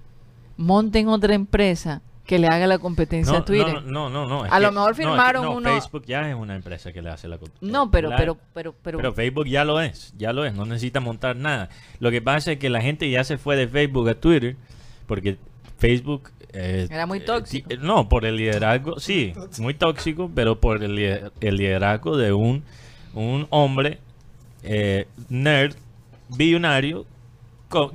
[0.57, 3.83] monten otra empresa que le haga la competencia no, a Twitter.
[3.85, 6.29] no, no, no, no, A lo mejor no, es que firmaron no, uno- Facebook ya
[6.29, 7.71] es una empresa que le hace la competencia.
[7.79, 10.65] No, pero, La- pero, pero, pero, Pero Facebook ya lo es, ya lo es, no
[10.65, 11.69] necesita montar nada.
[12.01, 14.57] Lo que pasa es que la gente ya se fue de Facebook a Twitter
[15.07, 15.37] porque
[15.79, 16.31] Facebook...
[16.55, 17.69] eh, Era muy eh, tóxico.
[17.69, 22.63] ti- no, por el liderazgo, sí, muy tóxico, pero por el, el liderazgo de un,
[23.13, 23.99] un hombre
[24.63, 25.75] eh, nerd,
[26.31, 27.05] billonario,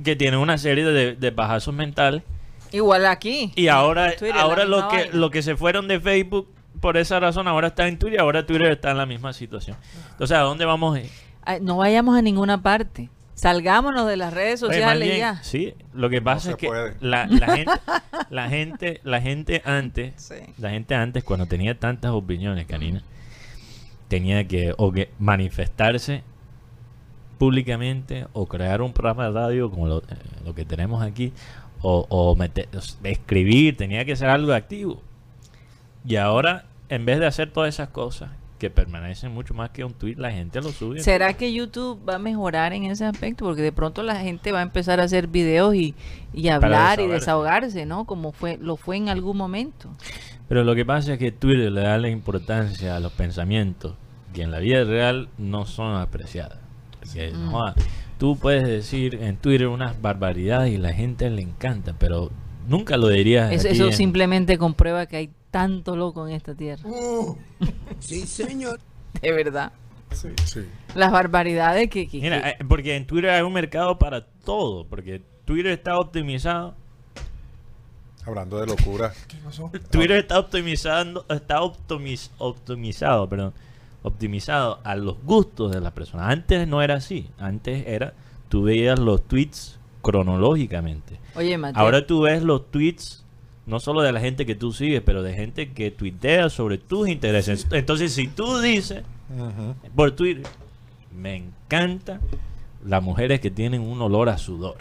[0.04, 2.22] que tiene una serie de, de bajazos mentales.
[2.72, 3.52] Igual aquí.
[3.56, 5.14] Y ahora, Twitter, ahora lo que, vaina.
[5.14, 6.48] lo que se fueron de Facebook
[6.80, 9.76] por esa razón ahora está en Twitter, ahora Twitter está en la misma situación.
[10.12, 10.96] Entonces, ¿a dónde vamos?
[10.96, 11.62] a ir?
[11.62, 13.10] No vayamos a ninguna parte.
[13.34, 15.42] Salgámonos de las redes Oye, sociales bien, ya.
[15.42, 16.68] Sí, lo que pasa es que
[17.00, 17.72] la, la gente,
[18.30, 20.34] la gente, la gente antes, Sí.
[20.58, 23.02] la gente antes cuando tenía tantas opiniones, Karina,
[24.08, 26.22] tenía que o que manifestarse
[27.38, 30.02] públicamente o crear un programa de radio como lo, eh,
[30.44, 31.32] lo que tenemos aquí
[31.82, 32.68] o, o meter-
[33.04, 35.00] escribir, tenía que ser algo activo.
[36.04, 39.94] Y ahora, en vez de hacer todas esas cosas que permanecen mucho más que un
[39.94, 41.00] tweet, la gente lo sube.
[41.00, 43.44] ¿Será que YouTube va a mejorar en ese aspecto?
[43.46, 45.94] Porque de pronto la gente va a empezar a hacer videos y,
[46.34, 47.86] y hablar y desahogarse.
[47.86, 48.04] ¿no?
[48.04, 49.88] Como fue lo fue en algún momento.
[50.48, 53.94] Pero lo que pasa es que Twitter le da la importancia a los pensamientos
[54.34, 56.58] que en la vida real no son apreciadas.
[56.98, 57.50] Porque, Mm.
[58.20, 62.30] Tú puedes decir en Twitter unas barbaridades y la gente le encanta, pero
[62.68, 63.50] nunca lo dirías.
[63.50, 66.88] Eso, eso en- simplemente comprueba que hay tanto loco en esta tierra.
[66.88, 67.36] Uh,
[67.98, 68.78] Sí, señor.
[69.22, 69.72] De verdad.
[70.12, 70.28] sí.
[70.44, 70.60] Sí.
[70.94, 72.06] Las barbaridades que...
[72.08, 75.96] que- Mira, que- eh, porque en Twitter hay un mercado para todo, porque Twitter está
[75.96, 76.76] optimizado.
[78.26, 79.12] Hablando de locura.
[79.26, 79.70] ¿Qué pasó?
[79.90, 83.54] Twitter está optimizando, está optimiz- optimizado, perdón,
[84.02, 86.30] optimizado a los gustos de las personas.
[86.30, 87.28] Antes no era así.
[87.38, 88.14] Antes era,
[88.48, 91.20] tú veías los tweets cronológicamente.
[91.34, 91.82] Oye, Mateo.
[91.82, 93.24] Ahora tú ves los tweets
[93.66, 97.08] no solo de la gente que tú sigues, pero de gente que tuitea sobre tus
[97.08, 97.66] intereses.
[97.70, 99.04] Entonces, si tú dices
[99.94, 100.44] por Twitter,
[101.14, 102.20] me encanta
[102.84, 104.78] las mujeres que tienen un olor a sudor.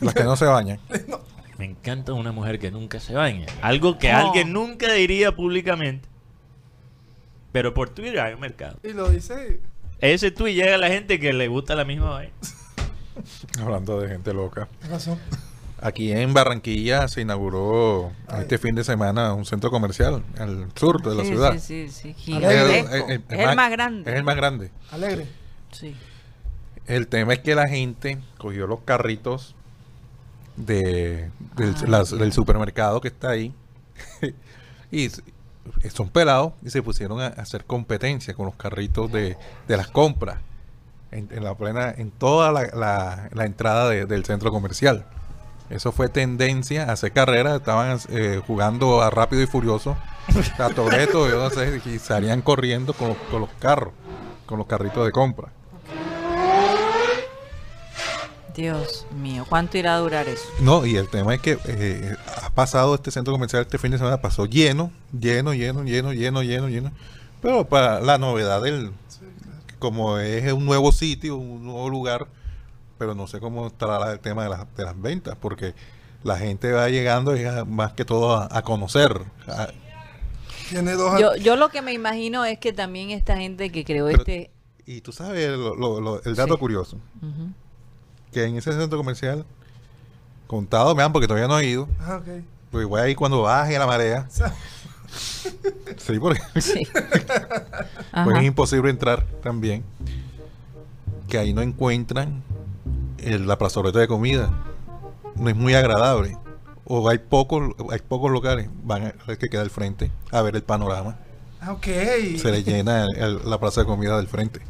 [0.00, 0.78] Las que no se bañan.
[1.58, 3.46] Me encanta una mujer que nunca se baña.
[3.62, 6.08] Algo que alguien nunca diría públicamente.
[7.54, 8.78] Pero por Twitter hay un mercado.
[8.82, 9.60] Y lo dice.
[10.00, 12.32] Ese tweet llega a la gente que le gusta la misma vaina.
[13.62, 14.66] Hablando de gente loca.
[14.82, 15.16] ¿Qué pasó?
[15.80, 21.14] Aquí en Barranquilla se inauguró este fin de semana un centro comercial al sur de
[21.14, 21.58] la Sí, ciudad.
[21.60, 22.36] Sí, sí, sí.
[22.42, 24.10] Eh, es el más grande.
[24.10, 24.72] Es el más grande.
[24.90, 25.28] Alegre.
[25.70, 25.94] Sí.
[26.86, 29.54] El tema es que la gente cogió los carritos
[30.56, 31.84] de, del, Ah.
[31.86, 33.54] las- del supermercado que está ahí
[34.90, 35.08] y
[35.90, 39.36] son pelados y se pusieron a, hacer competencia con los carritos de,
[39.68, 40.38] de las compras
[41.10, 45.06] en, la plena en toda la, la- entrada de- del centro comercial.
[45.70, 49.96] Eso fue tendencia a hacer carreras, estaban eh, jugando a rápido y furioso,
[50.58, 51.48] a Toreto, yo
[51.86, 53.92] y salían corriendo con con los carros,
[54.46, 55.48] con los carritos de compra.
[58.54, 60.44] Dios mío, ¿cuánto irá a durar eso?
[60.60, 63.98] No, y el tema es que eh, ha pasado este centro comercial este fin de
[63.98, 66.92] semana, pasó lleno, lleno, lleno, lleno, lleno, lleno, lleno.
[67.42, 68.92] Pero para la novedad del,
[69.78, 72.26] como es un nuevo sitio, un nuevo lugar,
[72.96, 75.74] pero no sé cómo estará el tema de, las- de las ventas, porque
[76.22, 79.20] la gente va llegando y a- más que todo a, a conocer.
[79.48, 79.68] a-
[80.70, 81.20] Tiene dos.
[81.20, 84.50] Yo, yo lo que me imagino es que también esta gente que creó Pero- este...
[84.86, 86.60] y tú sabes lo- lo- lo- el dato Sí.
[86.60, 87.50] curioso, Ujú.
[88.34, 89.46] Que en ese centro comercial,
[90.46, 92.42] contado, vean, porque todavía no he ido, Ah, ok.
[92.70, 94.28] pues voy ahí cuando baje la marea.
[95.96, 96.82] Sí, porque Sí.
[96.92, 97.24] pues
[98.12, 98.38] Ajá.
[98.40, 99.84] es imposible entrar también.
[101.28, 102.42] Que ahí no encuentran
[103.18, 104.50] el, la plazoleta de comida.
[105.36, 106.36] No es muy agradable.
[106.84, 110.56] O hay pocos, hay pocos locales, van a ver que queda al frente a ver
[110.56, 111.16] el panorama.
[111.60, 111.84] Ah, ok.
[112.36, 114.60] Se le llena el- el- la plaza de comida del frente.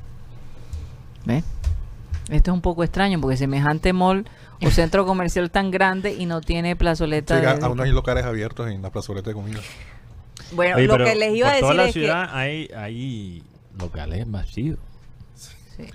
[1.24, 1.42] ¿Ve?
[2.30, 4.26] Esto es un poco extraño porque semejante mall
[4.62, 7.36] o centro comercial tan grande y no tiene plazoleta.
[7.36, 9.60] Sí, de- a- aún hay locales abiertos en la plazoleta de comida.
[10.52, 13.42] Bueno, Oye, lo que les iba a por toda decir la es ciudad hay, hay
[13.78, 14.78] locales vacíos.
[15.76, 15.84] que...
[15.86, 15.90] sí.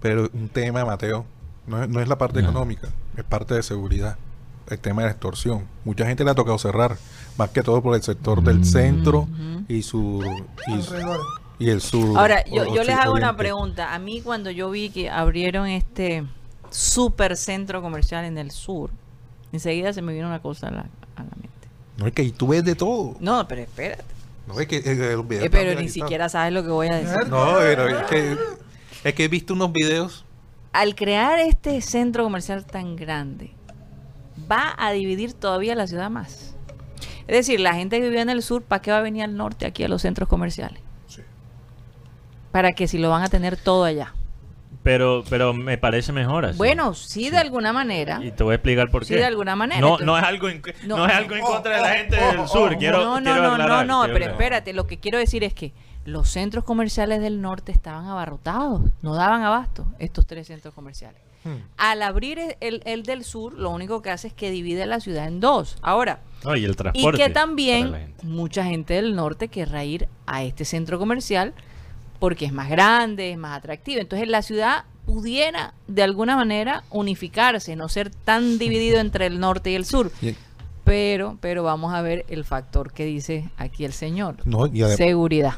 [0.00, 1.24] Pero un tema, Mateo,
[1.66, 2.50] No es, no es la parte No.
[2.50, 4.16] económica, es parte de seguridad.
[4.68, 5.64] El tema de la extorsión.
[5.84, 6.96] Mucha gente le ha tocado cerrar,
[7.38, 8.64] más que todo por el sector del Mm.
[8.64, 9.28] centro
[9.68, 10.22] y su
[10.66, 10.94] y, su-.
[11.58, 12.18] Y el sur.
[12.18, 13.94] Ahora, yo, les hago una pregunta.
[13.94, 16.24] A mí cuando yo vi que abrieron este
[16.70, 18.90] super centro comercial en el sur,
[19.52, 20.80] enseguida se me vino una cosa a la,
[21.16, 21.50] a la mente.
[21.96, 23.16] No es que tú ves de todo.
[23.20, 24.04] No, pero espérate.
[24.46, 26.96] No es que eh, los videos Eh, pero ni siquiera sabes lo que voy a
[26.96, 27.28] decir.
[27.28, 28.36] No, pero es que
[29.04, 30.24] es que he visto unos videos.
[30.72, 33.52] Al crear este centro comercial tan grande,
[34.50, 36.54] va a dividir todavía la ciudad más.
[37.26, 39.36] Es decir, la gente que vivía en el sur, ¿para qué va a venir al
[39.36, 40.80] norte aquí a los centros comerciales?
[42.56, 44.14] Para que si lo van a tener todo allá.
[44.82, 46.56] Pero, pero me parece mejor así.
[46.56, 48.18] Bueno, sí, de alguna manera.
[48.24, 49.08] Y te voy a explicar por qué.
[49.08, 49.78] Sí, de alguna manera.
[49.82, 50.96] No, Entonces- no es algo en, No.
[50.96, 52.72] no, es algo en contra de la gente oh, del oh, sur.
[52.74, 55.44] oh, quiero, no, no, quiero no, no, aclarar, no, pero espérate, lo que quiero decir
[55.44, 55.74] es que
[56.06, 61.20] los centros comerciales del norte estaban abarrotados, no daban abasto estos tres centros comerciales.
[61.44, 61.56] Hmm.
[61.76, 65.00] Al abrir el, el- el del sur, lo único que hace es que divide la
[65.00, 65.76] ciudad en dos.
[65.82, 67.18] Ahora, No, y el y transporte.
[67.18, 68.26] que para la también gente.
[68.26, 71.54] mucha gente del norte querrá ir a este centro comercial
[72.18, 74.00] porque es más grande, es más atractivo.
[74.00, 79.70] Entonces la ciudad pudiera de alguna manera unificarse, no ser tan dividido entre el norte
[79.70, 80.10] y el sur.
[80.84, 84.36] Pero, pero vamos a ver el factor que dice aquí el señor.
[84.44, 85.54] no, Seguridad.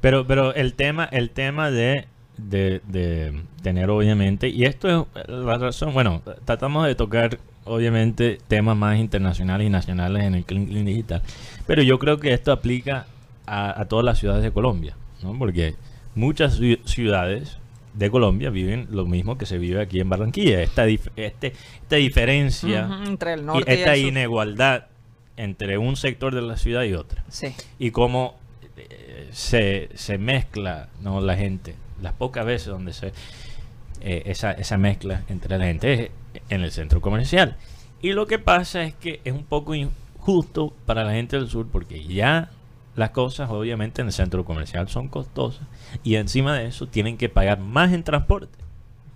[0.00, 5.58] Pero, pero el tema, el tema de, de, de tener obviamente, y esto es la
[5.58, 10.84] razón, bueno, tratamos de tocar obviamente temas más internacionales y nacionales en el Clean Clean
[10.84, 11.22] Digital,
[11.66, 13.06] pero yo creo que esto aplica
[13.46, 15.36] a, a todas las ciudades de Colombia, ¿no?
[15.38, 15.74] Porque
[16.16, 17.58] muchas ciu- ciudades
[17.94, 21.52] de Colombia viven lo mismo que se vive aquí en Barranquilla, esta, dif- este,
[21.82, 24.08] esta diferencia entre el y norte y, esta el sur.
[24.08, 24.86] inigualdad
[25.36, 27.54] entre un sector de la ciudad y otra Sí.
[27.78, 28.34] y cómo
[28.76, 31.20] eh, se, se mezcla ¿no?
[31.20, 31.74] la gente.
[32.02, 33.12] Las pocas veces donde se
[34.02, 35.92] eh, esa, esa mezcla entre la gente
[36.34, 37.56] es en el centro comercial.
[38.02, 41.66] Y lo que pasa es que es un poco injusto para la gente del sur
[41.72, 42.50] porque ya
[42.96, 45.66] las cosas obviamente en el centro comercial son costosas
[46.02, 48.58] y encima de eso tienen que pagar más en transporte.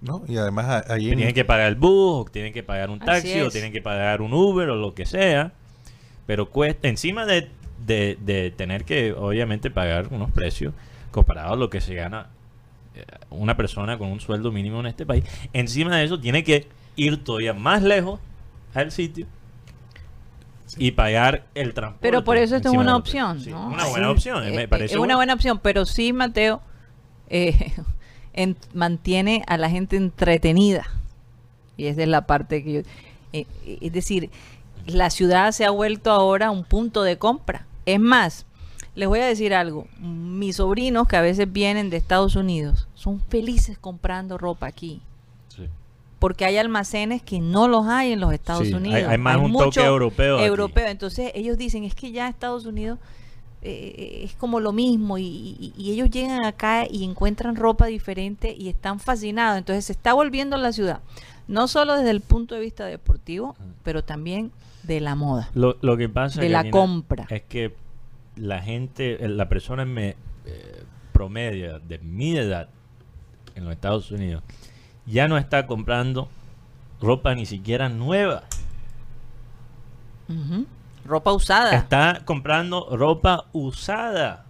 [0.03, 0.23] ¿no?
[0.29, 3.29] Y además ahí en- Tienen que pagar el bus, o tienen que pagar un taxi,
[3.41, 5.53] o tienen que pagar un Uber o lo que sea.
[6.27, 7.51] Pero cuesta, encima de,
[7.87, 10.73] de- de tener que obviamente pagar unos precios
[11.11, 12.29] comparados a lo que se gana
[12.95, 16.67] eh, una persona con un sueldo mínimo en este país, encima de eso tiene que
[16.97, 18.21] ir todavía más lejos
[18.75, 19.27] al sitio
[20.79, 22.03] y pagar el transporte.
[22.03, 23.69] Pero por eso esto es una opción, sí, ¿no?
[23.69, 23.91] Una Sí.
[23.91, 26.61] buena opción, Eh, me eh, parece es una buena opción, pero sí, Mateo,
[27.29, 27.73] eh,
[28.33, 30.87] en- mantiene a la gente entretenida.
[31.77, 32.81] Y esa es la parte que yo...
[33.33, 34.31] eh, eh, es decir,
[34.87, 37.67] la ciudad se ha vuelto ahora un punto de compra.
[37.87, 38.47] Es más,
[38.95, 39.87] les voy a decir algo.
[39.99, 45.01] Mis sobrinos que a veces vienen de Estados Unidos son felices comprando ropa aquí.
[46.21, 49.03] Porque hay almacenes que no los hay en los Estados Sí, Unidos.
[49.09, 50.45] hay más un toque europeo aquí.
[50.45, 50.87] Europeo.
[50.87, 52.99] Entonces ellos dicen, es que ya Estados Unidos
[53.63, 58.55] eh, es como lo mismo y, y- y ellos llegan acá y encuentran ropa diferente
[58.57, 59.59] y están fascinados.
[59.59, 61.01] Entonces se está volviendo la ciudad,
[61.49, 64.51] no solo desde el punto de vista deportivo, pero también
[64.83, 65.51] de la moda.
[65.55, 67.27] Lo, lo que pasa De la compra.
[67.29, 67.75] es que
[68.37, 70.11] la gente, eh, la persona me,
[70.47, 72.69] eh, promedio de mi edad
[73.55, 74.43] en los Estados Unidos
[75.07, 76.29] ya no está comprando
[77.01, 78.45] ropa ni siquiera nueva.
[81.05, 81.75] Ropa usada.
[81.75, 84.45] Está comprando ropa usada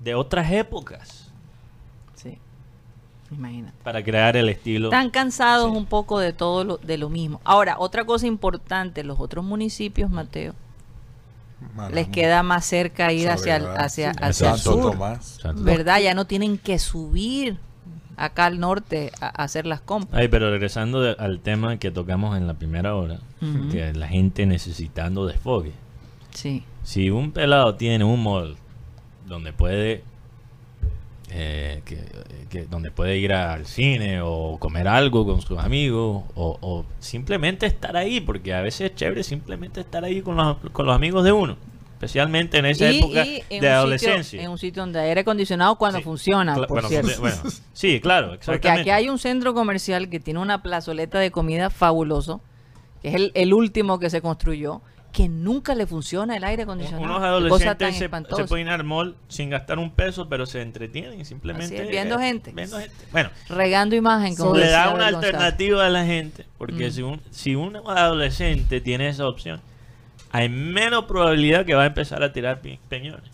[0.00, 1.30] de otras épocas
[2.14, 2.38] Sí.
[3.30, 3.74] Imagínate.
[3.82, 4.88] para crear el estilo.
[4.88, 5.76] Están cansados Sí.
[5.76, 7.40] un poco de todo lo, de lo mismo.
[7.44, 10.54] Ahora, otra cosa importante, los otros municipios, Mateo,
[11.74, 14.18] Mano, les queda más cerca ir hacia, hacia, sí.
[14.22, 14.92] hacia el Santo sur.
[14.92, 15.40] Tomás.
[15.56, 16.00] ¿Verdad?
[16.00, 17.58] Ya no tienen que subir
[18.16, 20.20] acá al norte a, a hacer las compras.
[20.20, 23.68] Ay, pero regresando de- al tema que tocamos en la primera hora, Ujú.
[23.70, 25.72] que la gente necesitando desfogue.
[26.30, 26.64] Sí.
[26.82, 28.56] Si un pelado tiene un mall
[29.26, 30.02] donde puede
[31.30, 31.98] eh, que,
[32.50, 37.66] que- donde puede ir al cine o comer algo con sus amigos o, o simplemente
[37.66, 41.24] estar ahí, porque a veces es chévere simplemente estar ahí con los, con los amigos
[41.24, 41.56] de uno,
[42.04, 44.22] especialmente en esa Y- época y en de adolescencia.
[44.24, 47.08] Sitio, en un sitio donde hay aire acondicionado cuando Sí, funciona, Cla- por bueno, cierto.
[47.08, 47.36] func- bueno,
[47.72, 48.80] sí, claro, Porque exactamente.
[48.82, 52.40] aquí hay un centro comercial que tiene una plazoleta de comida fabuloso,
[53.02, 54.80] que es el, el último que se construyó,
[55.12, 57.04] que nunca le funciona el aire acondicionado.
[57.04, 61.24] Unos adolescentes se, se pueden ir al mall sin gastar un peso, pero se entretienen
[61.24, 62.50] simplemente es, viendo eh, gente.
[62.50, 62.96] viendo gente.
[63.12, 66.92] Bueno, Regando imagen, como le da una alternativa a la gente, porque Mm.
[66.92, 69.60] si, un, si un adolescente tiene esa opción,
[70.34, 73.30] hay menos probabilidad que va a empezar a tirar pi- peñones.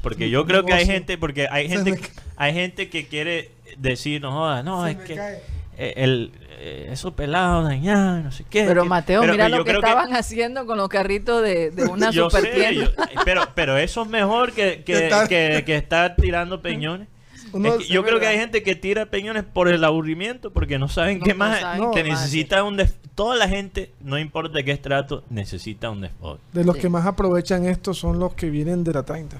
[0.00, 2.00] Porque yo creo que hay gente, porque hay gente,
[2.36, 5.42] hay gente que quiere decir, no jodas, no, es que cae.
[5.76, 8.64] eh, el, eh, esos pelados dañados, no sé qué.
[8.64, 12.30] Pero Mateo, pero mira lo que estaban haciendo con los carritos de, de una yo
[12.30, 12.88] super sé, yo-
[13.24, 17.08] pero, pero eso es mejor que, que- que estar tirando peñones.
[17.52, 20.52] Uno Es que se yo creo que hay gente que tira peñones por el aburrimiento,
[20.52, 23.36] porque no saben No, qué no más, saben que qué más necesita un des- Toda
[23.36, 26.38] la gente, no importa qué estrato, necesita un desfogue.
[26.52, 26.82] De los Sí.
[26.82, 29.36] que más aprovechan esto son los que vienen de la 30.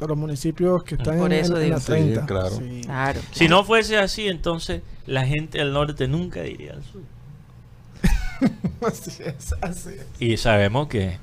[0.00, 1.74] De los municipios que están Por en, eso en- en digo.
[1.76, 2.26] la Sí, 30.
[2.26, 2.50] claro.
[2.56, 2.80] Sí.
[2.84, 3.20] Claro.
[3.30, 7.02] Si no fuese así, entonces la gente del norte nunca iría al sur.
[8.86, 10.06] Así es, así es.
[10.18, 11.18] Y sabemos que,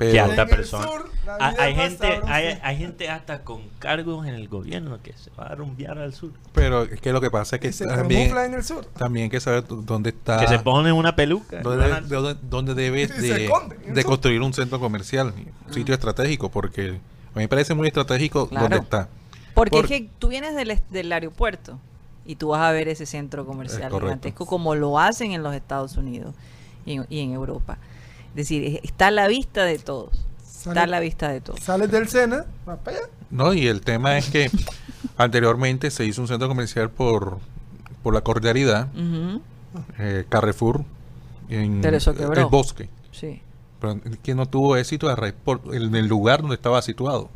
[0.00, 0.84] Pero, que persona.
[0.84, 5.48] sur, hay, gente, hay, hay gente hasta con cargos en el gobierno que se va
[5.48, 6.30] a rumbear al sur.
[6.54, 8.86] pero es que lo que pasa es que que se también, camufla en el sur.
[8.96, 10.38] también hay que saber dónde está.
[10.40, 11.60] Que se ponen una peluca.
[11.60, 15.34] dónde, dónde- dónde debes de, construir un centro comercial,
[15.66, 16.92] un sitio estratégico, porque a
[17.38, 18.68] mí me parece muy estratégico Claro.
[18.70, 19.08] dónde está.
[19.52, 21.78] Porque Por- es que tú vienes del, aeropuerto
[22.24, 25.98] y tú vas a ver ese centro comercial gigantesco como lo hacen en los Estados
[25.98, 26.34] Unidos
[26.86, 27.76] y en, y en Europa.
[28.30, 30.24] Es decir, es- está a la vista de todos.
[30.44, 31.60] Está a la vista de todos.
[31.60, 33.06] Sales del Sena, vas para allá.
[33.30, 34.50] No, y el tema es que
[35.16, 37.38] anteriormente se hizo un centro comercial por,
[38.02, 38.88] por la cordialidad,
[39.98, 40.84] eh, Carrefour,
[41.48, 42.40] en Pero eso quebró.
[42.40, 42.88] el bosque.
[43.12, 43.40] Sí.
[43.80, 47.30] Pero que no tuvo éxito a raíz por en el lugar donde estaba situado.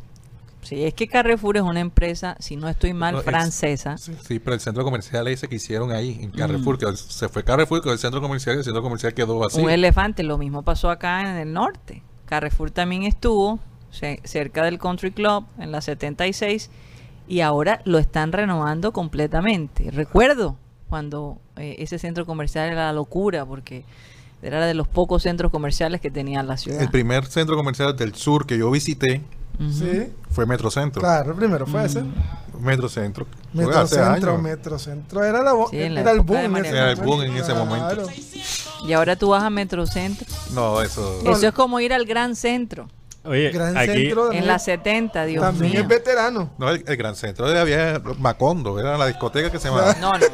[0.65, 3.97] Sí, es que Carrefour es una empresa, si no estoy mal, No, es- francesa.
[3.99, 4.13] Sí.
[4.27, 6.33] Sí, pero el centro comercial ese que hicieron ahí, en Mm.
[6.33, 9.63] Carrefour, que se fue Carrefour, quedó el centro comercial y el centro comercial quedó vacío.
[9.63, 12.03] Un elefante, lo mismo pasó acá en el norte.
[12.27, 13.61] Carrefour también estuvo
[13.91, 16.71] ce- cerca del Country Club en la 76
[17.29, 19.91] y ahora lo están renovando completamente.
[19.91, 20.57] Recuerdo
[20.89, 23.85] cuando eh, ese centro comercial era la locura porque
[24.43, 26.83] era de los pocos centros comerciales que tenía la ciudad.
[26.83, 29.23] El primer centro comercial del sur que yo visité
[29.59, 29.73] Ujú.
[29.73, 31.01] Sí, fue Metrocentro.
[31.01, 32.03] claro, primero fue ese.
[32.59, 33.27] Metrocentro.
[33.27, 34.43] Hace Metrocentro, años.
[34.43, 36.39] Metrocentro era, la Sí, la era el boom.
[36.39, 37.17] en María ese Era el momento.
[37.17, 37.89] boom en ese momento.
[37.95, 38.09] Claro.
[38.87, 40.27] Y ahora tú vas a Metrocentro.
[40.53, 41.21] No, eso.
[41.25, 42.89] No, Eso es como ir al Gran Centro
[43.25, 45.81] Oye, Gran aquí, centro en la 70, Dios también mío.
[45.83, 46.51] es veterano.
[46.59, 50.13] No, el, el gran centro de había Macondo, era la discoteca que se llamaba No,
[50.13, 50.27] no.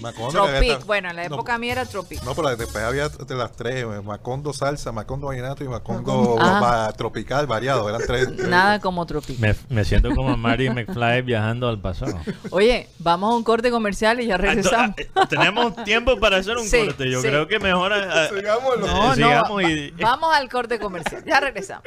[0.00, 0.30] Macondo.
[0.46, 0.84] Tropic.
[0.86, 2.22] Bueno, en la no, época mía era Tropic.
[2.22, 6.92] No, pero después había de las tres, eh, Macondo salsa, Macondo vallenato y Macondo Ah.
[6.96, 8.28] tropical variado, eran tres.
[8.36, 9.38] tres- Nada como Tropic.
[9.38, 12.18] me, me siento como Marty McFly viajando al pasado.
[12.50, 14.94] Oye, vamos a un corte comercial y ya regresamos.
[15.14, 17.10] Ah, Tenemos tiempo para hacer un Sí, corte.
[17.10, 17.28] Yo sí.
[17.28, 18.86] creo que mejor ah, Sigámoslo.
[18.86, 21.24] eh, No, no, sigamos va- y- vamos al corte comercial.
[21.26, 21.84] Ya regresamos.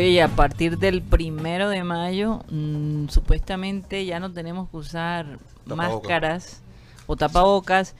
[0.00, 5.26] Oye, y a partir del primero de mayo, mm, supuestamente ya no tenemos que usar
[5.68, 5.76] Tapabocas.
[5.76, 6.62] máscaras
[7.06, 7.94] o tapabocas,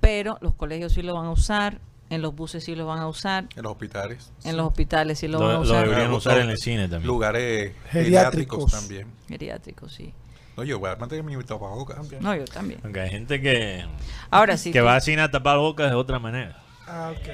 [0.00, 1.78] pero los colegios sí lo van a usar,
[2.10, 4.32] en los buses sí lo van a usar, En los hospitales.
[4.42, 6.82] en los hospitales sí lo, van a lo, lo usar, deberían usar en el cine
[6.88, 7.06] también.
[7.06, 7.92] Lugares Geriátricos.
[7.92, 9.06] geriátricos también.
[9.28, 10.12] geriátricos, sí.
[10.56, 11.98] No, yo voy a mantener mi tapabocas.
[12.20, 12.80] No, yo también.
[12.82, 13.84] Aunque hay gente que,
[14.30, 14.72] Ahora sí.
[14.72, 16.60] que tú- va al cine a tapar bocas de otra manera.
[16.88, 17.28] Ah, ok.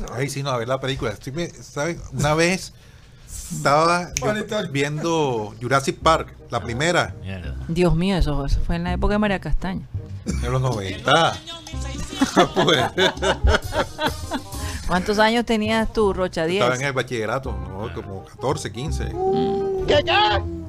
[0.00, 0.06] no.
[0.12, 1.12] Ay, sí, no, a ver la película.
[1.12, 1.98] Estoy, ¿saben?
[2.12, 2.74] Una vez
[3.26, 4.10] estaba
[4.70, 7.54] viendo Jurassic Park, la primera, Mierda.
[7.68, 9.86] Dios mío, eso, eso fue en la época de María Castaño.
[10.26, 11.36] en los 90.
[12.54, 12.80] Pues,
[14.86, 16.46] ¿Cuántos años tenías tú, Rocha?
[16.46, 16.52] ¿10?
[16.54, 17.92] estaba en el bachillerato, ¿no?
[17.94, 19.12] como 14, 15.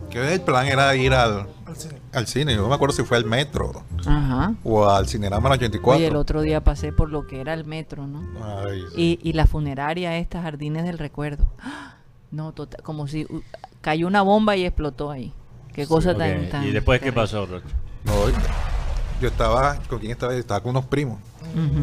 [0.10, 1.96] Que el plan era ir al, Al cine.
[2.14, 2.56] al cine.
[2.56, 4.54] Yo no me acuerdo si fue al metro Ajá.
[4.64, 5.98] o al Cinerama 84.
[5.98, 8.22] Oye, el otro día pasé por lo que era el metro, ¿no?
[8.68, 9.20] Ay, sí.
[9.24, 11.48] Y, y la funeraria esta, Jardines del Recuerdo.
[11.60, 11.97] ¡Ah!
[12.32, 13.42] No, total, como si uh,
[13.82, 15.34] cayó una bomba y explotó ahí.
[15.74, 16.64] Qué cosa tan, tan...
[16.66, 17.68] ¿Y después qué pasó, Rocha?
[18.04, 18.14] No,
[19.22, 20.34] yo estaba, ¿con quién estaba?
[20.34, 21.20] Estaba con unos primos.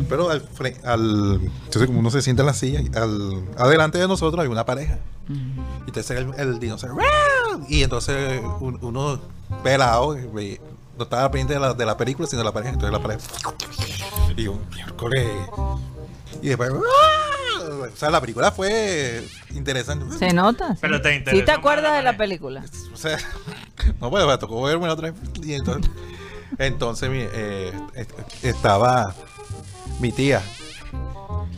[0.08, 4.06] Pero al, fre- al entonces como uno se sienta en la silla, al, adelante de
[4.06, 4.98] nosotros hay una pareja.
[5.28, 6.98] Y entonces el, el dinosaurio.
[7.68, 9.18] Y entonces un- uno
[9.62, 10.60] pelado, ve-
[10.98, 12.74] no estaba pendiente de la, de la película, sino de la pareja.
[12.74, 13.22] Entonces la pareja.
[14.36, 15.30] Y un miércoles.
[16.42, 16.70] Y después.
[17.64, 20.18] O sea, la película fue interesante.
[20.18, 20.76] ¿Se nota?
[20.80, 21.02] Pero sí.
[21.02, 22.64] te ¿Sí interesó te acuerdas de la película?
[22.92, 23.18] O sea,
[24.00, 25.20] no, pues me tocó verme otra vez.
[25.42, 25.90] Y entonces,
[26.58, 29.14] entonces mi, eh, est- estaba
[30.00, 30.42] mi tía.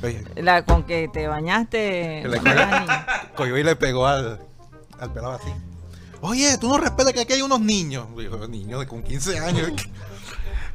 [0.02, 2.20] Oye, La con que te bañaste.
[2.22, 2.38] Que le
[3.36, 4.40] cogió y le pegó al,
[5.00, 5.50] al pelado así.
[6.20, 8.06] Oye, tú no respetas que aquí hay unos niños.
[8.48, 9.70] Niños de con 15 años.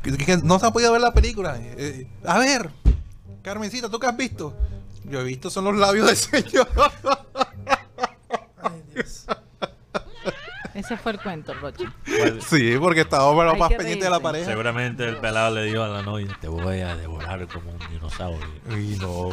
[0.02, 1.56] que, que- que no se ha podido ver la película.
[1.60, 2.70] Eh, a ver,
[3.44, 4.56] Carmencita, ¿tú qué has visto?
[5.12, 6.68] Yo he visto son los labios del Señor.
[8.64, 9.26] Ay, Dios.
[10.74, 11.86] Ese fue el cuento, Roche.
[12.18, 13.05] ¿Cuál- Sí, porque
[13.53, 14.45] Hay más que pendiente de la pareja.
[14.49, 18.47] Seguramente el pelado le dijo a la novia, te voy a devorar como un dinosaurio.
[18.70, 19.30] Y no.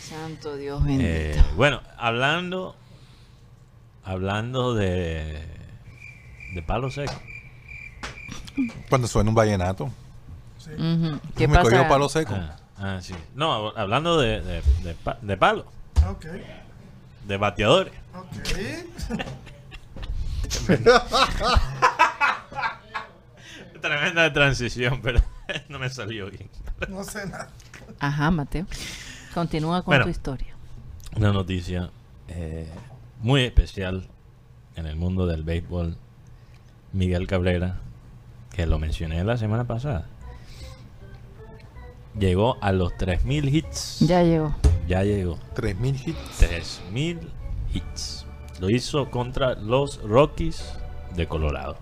[0.00, 1.08] Santo Dios bendito.
[1.08, 2.76] Eh, bueno, hablando
[4.04, 5.44] hablando de
[6.54, 7.12] de palo seco.
[8.88, 9.84] Cuando suena un vallenato.
[9.84, 11.20] Ujú.
[11.36, 11.70] ¿Qué me pasa?
[11.70, 12.34] cogió palo seco.
[12.36, 13.14] Ah, ah, sí.
[13.34, 15.66] No, hablando de, de, de pa- de palo,
[16.08, 16.26] Ok.
[17.26, 17.92] de bateadores.
[18.14, 18.48] Ok.
[23.80, 25.20] Tremenda transición, pero
[25.68, 26.48] no me salió bien.
[26.88, 27.48] No sé nada.
[27.98, 28.66] Ajá, Mateo.
[29.34, 30.04] Continúa con Bueno.
[30.04, 30.54] tu historia.
[31.16, 31.90] Una noticia
[32.28, 32.68] eh,
[33.20, 34.08] muy especial
[34.76, 35.96] en el mundo del béisbol.
[36.92, 37.76] Miguel Cabrera,
[38.52, 40.06] que lo mencioné la semana pasada,
[42.18, 44.00] llegó a los 3.000 hits.
[44.00, 44.54] Ya llegó.
[44.86, 45.38] Ya llegó.
[45.54, 46.40] 3000 hits.
[46.40, 47.18] 3.000
[47.72, 48.26] hits.
[48.60, 50.74] Lo hizo contra los Rockies
[51.14, 51.78] de Colorado.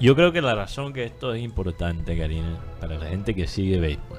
[0.00, 3.78] Yo creo que la razón que esto es importante, Karina, para la gente que sigue
[3.78, 4.18] béisbol,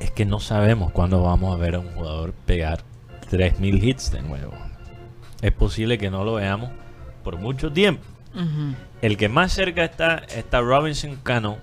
[0.00, 2.82] es que no sabemos cuándo vamos a ver a un jugador pegar
[3.30, 4.52] 3.000 hits de nuevo.
[5.42, 6.70] Es posible que no lo veamos
[7.22, 8.02] por mucho tiempo.
[9.02, 11.58] El que más cerca está está Robinson Cano,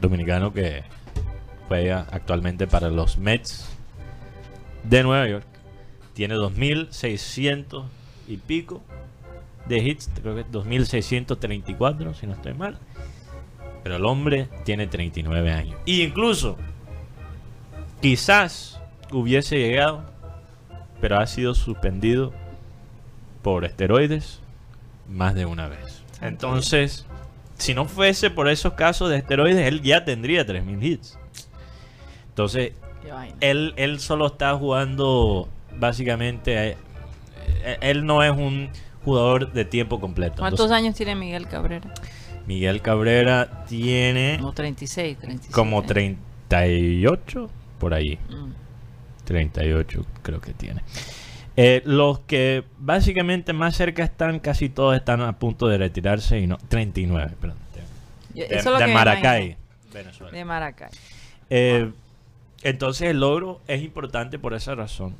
[0.00, 0.82] dominicano que
[1.68, 3.68] juega actualmente para los Mets
[4.84, 5.46] de Nueva York.
[6.14, 7.84] Tiene 2.600
[8.26, 8.82] y pico
[9.66, 12.78] de hits, creo que es 2.634 si no estoy mal.
[13.82, 15.78] Pero el hombre tiene 39 años.
[15.84, 16.56] Y incluso,
[18.00, 18.80] quizás
[19.12, 20.02] hubiese llegado,
[21.00, 22.32] pero ha sido suspendido
[23.42, 24.40] por esteroides
[25.08, 26.02] más de una vez.
[26.20, 27.06] Entonces,
[27.58, 31.18] si no fuese por esos casos de esteroides, él ya tendría 3.000 hits.
[32.30, 32.72] Entonces,
[33.40, 36.70] él, él solo está jugando básicamente...
[36.70, 36.76] eh,
[37.64, 38.70] eh, él no es un
[39.04, 40.36] jugador de tiempo completo.
[40.38, 41.92] ¿Cuántos Entonces, años tiene Miguel Cabrera?
[42.46, 45.54] Miguel Cabrera tiene Como 36, 37.
[45.54, 48.18] como 38 por ahí.
[48.28, 48.52] Mm.
[49.24, 50.82] 38 creo que tiene.
[51.60, 56.46] Eh, los que básicamente más cerca están, casi todos están a punto de retirarse y
[56.46, 56.56] no.
[56.68, 57.58] 39, perdón.
[58.32, 59.56] Yo- De, Eso de Maracay.
[59.92, 60.32] Venezuela.
[60.38, 60.90] De Maracay.
[61.50, 61.90] Eh,
[62.62, 65.14] entonces el logro es importante por esa razón.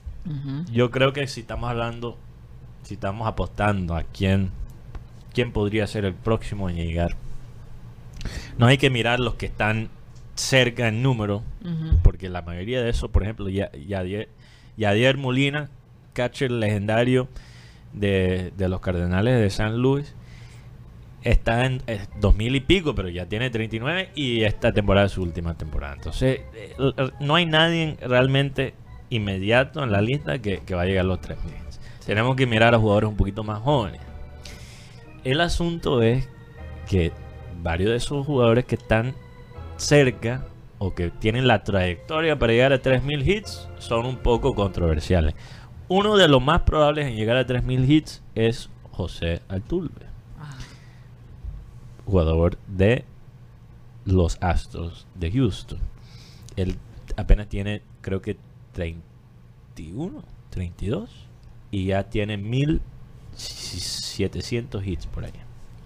[0.70, 2.16] Yo creo que si estamos hablando,
[2.84, 4.50] si estamos apostando a quién,
[5.32, 7.16] quién podría ser el próximo en llegar,
[8.58, 9.88] no hay que mirar los que están
[10.34, 11.42] cerca en número,
[12.04, 14.28] porque la mayoría de eso, por ejemplo, Ya- Yadier,
[14.76, 15.70] Yadier Molina,
[16.12, 17.28] catcher legendario
[17.92, 20.14] de, de los Cardenales de San Luis,
[21.22, 25.22] está en eh, 2000 y pico, pero ya tiene 39 y esta temporada es su
[25.22, 25.94] última temporada.
[25.94, 26.74] Entonces, eh,
[27.20, 28.74] no hay nadie realmente
[29.10, 31.54] inmediato en la lista que, que va a llegar a los 3000.
[32.04, 34.00] Tenemos que mirar a jugadores un poquito más jóvenes.
[35.24, 36.26] El asunto es
[36.88, 37.12] que
[37.62, 39.14] varios de esos jugadores que están
[39.76, 40.46] cerca
[40.78, 45.34] o que tienen la trayectoria para llegar a 3000 hits son un poco controversiales.
[45.88, 49.90] Uno de los más probables en llegar a 3000 hits es José Altuve,
[50.38, 50.54] Ah,
[52.04, 53.04] jugador de
[54.04, 55.78] los Astros de Houston.
[56.56, 56.76] Él
[57.16, 58.36] apenas tiene, creo que
[58.72, 61.10] 31, 32
[61.70, 65.32] y ya tiene 1700 hits por ahí.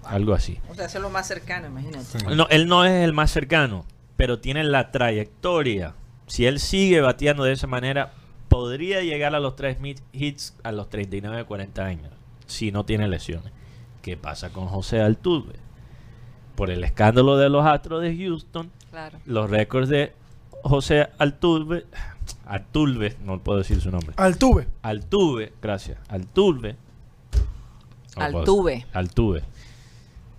[0.05, 0.59] Algo así.
[0.69, 2.35] O sea, es lo más cercano, imagínate.
[2.35, 3.85] No, él no es el más cercano,
[4.17, 5.95] pero tiene la trayectoria.
[6.27, 8.13] Si él sigue bateando de esa manera,
[8.53, 12.13] podría llegar a los 3.000 hits a los 39, 40 años,
[12.47, 13.51] si no tiene lesiones.
[14.03, 15.55] ¿Qué pasa con José Altuve?
[16.55, 19.19] Por el escándalo de los Astros de Houston, Claro.
[19.25, 20.13] los récords de
[20.63, 21.87] José Altuve,
[22.45, 24.13] Altuve, no puedo decir su nombre.
[24.19, 24.69] Altuve.
[24.83, 25.99] Altuve, gracias.
[26.09, 26.77] Altuve.
[28.17, 28.87] No Altuve.
[28.93, 29.43] Altuve.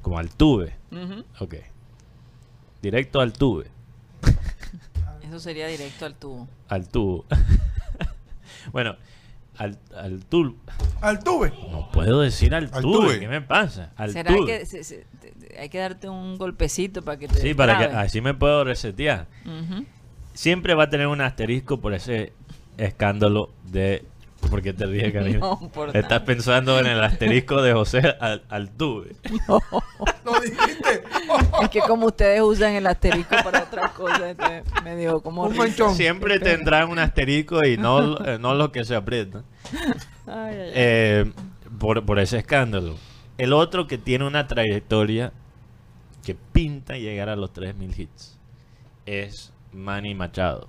[0.04, 0.76] Como Altuve.
[0.92, 1.24] Ujú.
[1.40, 1.56] Ok.
[2.82, 3.66] Directo al tuve.
[5.24, 6.48] Eso sería directo al tubo.
[6.68, 7.26] Al tubo.
[8.72, 8.96] bueno,
[9.58, 10.56] al, al tul-
[11.02, 11.54] Altuve.
[11.72, 13.08] No puedo decir al Al tuve.
[13.08, 13.20] tuve.
[13.20, 13.92] ¿Qué me pasa?
[13.96, 14.46] Al ¿Será tuve.
[14.60, 17.78] que se- se- te- te- hay que darte un golpecito para que te Sí, para
[17.78, 19.28] que así me puedo resetear.
[19.46, 19.86] Ujú.
[20.34, 22.34] Siempre va a tener un asterisco por ese
[22.78, 24.06] escándalo de.
[24.50, 25.40] ¿Por qué te ríes, cariño?
[25.40, 26.26] No, por Estás nada.
[26.26, 29.16] pensando en el asterisco de José al, Altuve.
[30.26, 31.04] Lo dijiste.
[31.62, 34.36] Es que como ustedes usan el asterisco para otras cosas,
[34.84, 35.44] me dio como...
[35.44, 35.64] Un risa.
[35.64, 35.96] manchón.
[35.96, 39.44] Siempre tendrán un asterisco y no, eh, no lo que se aprieta.
[40.28, 40.72] Ay, ay, ay.
[40.74, 41.32] Eh,
[41.80, 42.96] por, por ese escándalo.
[43.38, 45.34] El otro que tiene una trayectoria
[46.24, 48.40] que pinta llegar a los 3.000 hits
[49.06, 50.68] es Manny Machado.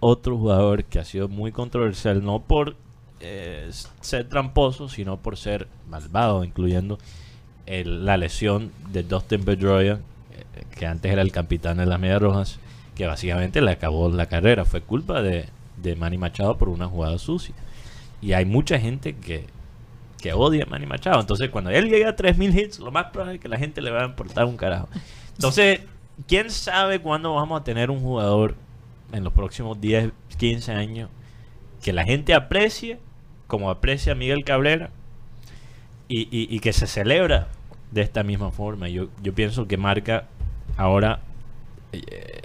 [0.00, 2.76] Otro jugador que ha sido muy controversial, no por
[3.22, 3.70] eh,
[4.00, 6.98] ser tramposo, sino por ser malvado, incluyendo
[7.66, 10.00] la lesión de Dustin Pedroia,
[10.32, 12.58] eh, que antes era el capitán de las Medias Rojas,
[12.96, 14.64] que básicamente le acabó la carrera.
[14.64, 15.48] Fue culpa de,
[15.96, 17.54] Manny Machado por una jugada sucia.
[18.20, 19.46] Y hay mucha gente que,
[20.20, 21.20] que odia a Manny Machado.
[21.20, 23.90] Entonces, cuando él llegue a 3.000 hits, lo más probable es que la gente le
[23.90, 24.88] va a importar un carajo.
[25.34, 25.80] Entonces,
[26.26, 28.56] ¿quién sabe cuándo vamos a tener un jugador
[29.12, 31.08] en los próximos 10, 15 años
[31.82, 32.98] que la gente aprecie,
[33.52, 34.88] como aprecia a Miguel Cabrera,
[36.08, 37.48] y, y- y que se celebra
[37.90, 38.88] de esta misma forma?
[38.88, 40.24] Yo, yo pienso que marca
[40.78, 41.20] ahora
[41.92, 42.00] eh,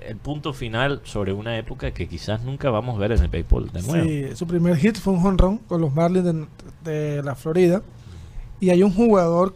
[0.09, 3.71] el punto final sobre una época que quizás nunca vamos a ver en el béisbol
[3.71, 4.03] de nuevo.
[4.05, 6.45] Sí, su primer hit fue un home run con los Marlins de,
[6.83, 7.81] de la Florida.
[8.59, 9.55] Y hay un jugador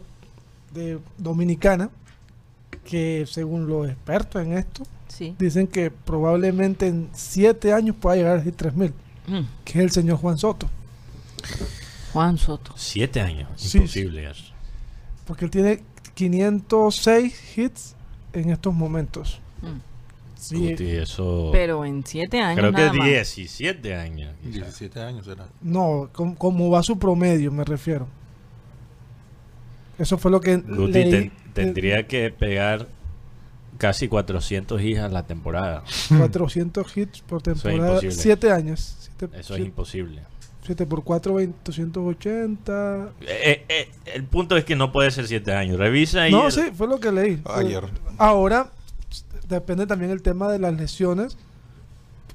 [0.72, 1.90] de Dominicana
[2.84, 5.36] que, según los expertos en esto, Sí.
[5.38, 8.94] dicen que probablemente en 7 años pueda llegar al hit 3000,
[9.28, 9.40] Mm.
[9.66, 10.70] que es el señor Juan Soto.
[12.12, 12.72] Juan Soto.
[12.76, 14.44] Siete años, Sí, imposible eso.
[15.26, 15.82] Porque él tiene
[16.14, 17.94] 506 hits
[18.32, 19.40] en estos momentos.
[19.62, 19.78] Mm.
[20.38, 21.50] Sí, Guti, eso...
[21.52, 22.58] Pero en siete años.
[22.58, 23.06] creo que nada más.
[23.06, 24.34] 17 años.
[24.42, 24.54] quizás.
[24.54, 25.46] 17 años será.
[25.60, 28.08] no, com- como va su promedio, me refiero.
[29.98, 31.10] Eso fue lo que Guti leí.
[31.10, 32.88] ten- tendría que pegar
[33.78, 35.84] casi 400 hijas la temporada.
[36.18, 37.88] 400 hits por es temporada.
[37.90, 38.14] imposible.
[38.16, 39.10] 7 años.
[39.34, 40.22] Eso es imposible.
[40.62, 41.34] 7 por 4,
[41.64, 43.10] 280.
[43.22, 45.78] Eh, eh, el punto es que no puede ser 7 años.
[45.78, 46.32] Revisa ahí.
[46.32, 47.40] No, el- sí, fue lo que leí.
[47.44, 47.84] Ayer.
[48.18, 48.70] Ahora,
[49.48, 51.36] depende también el tema de las lesiones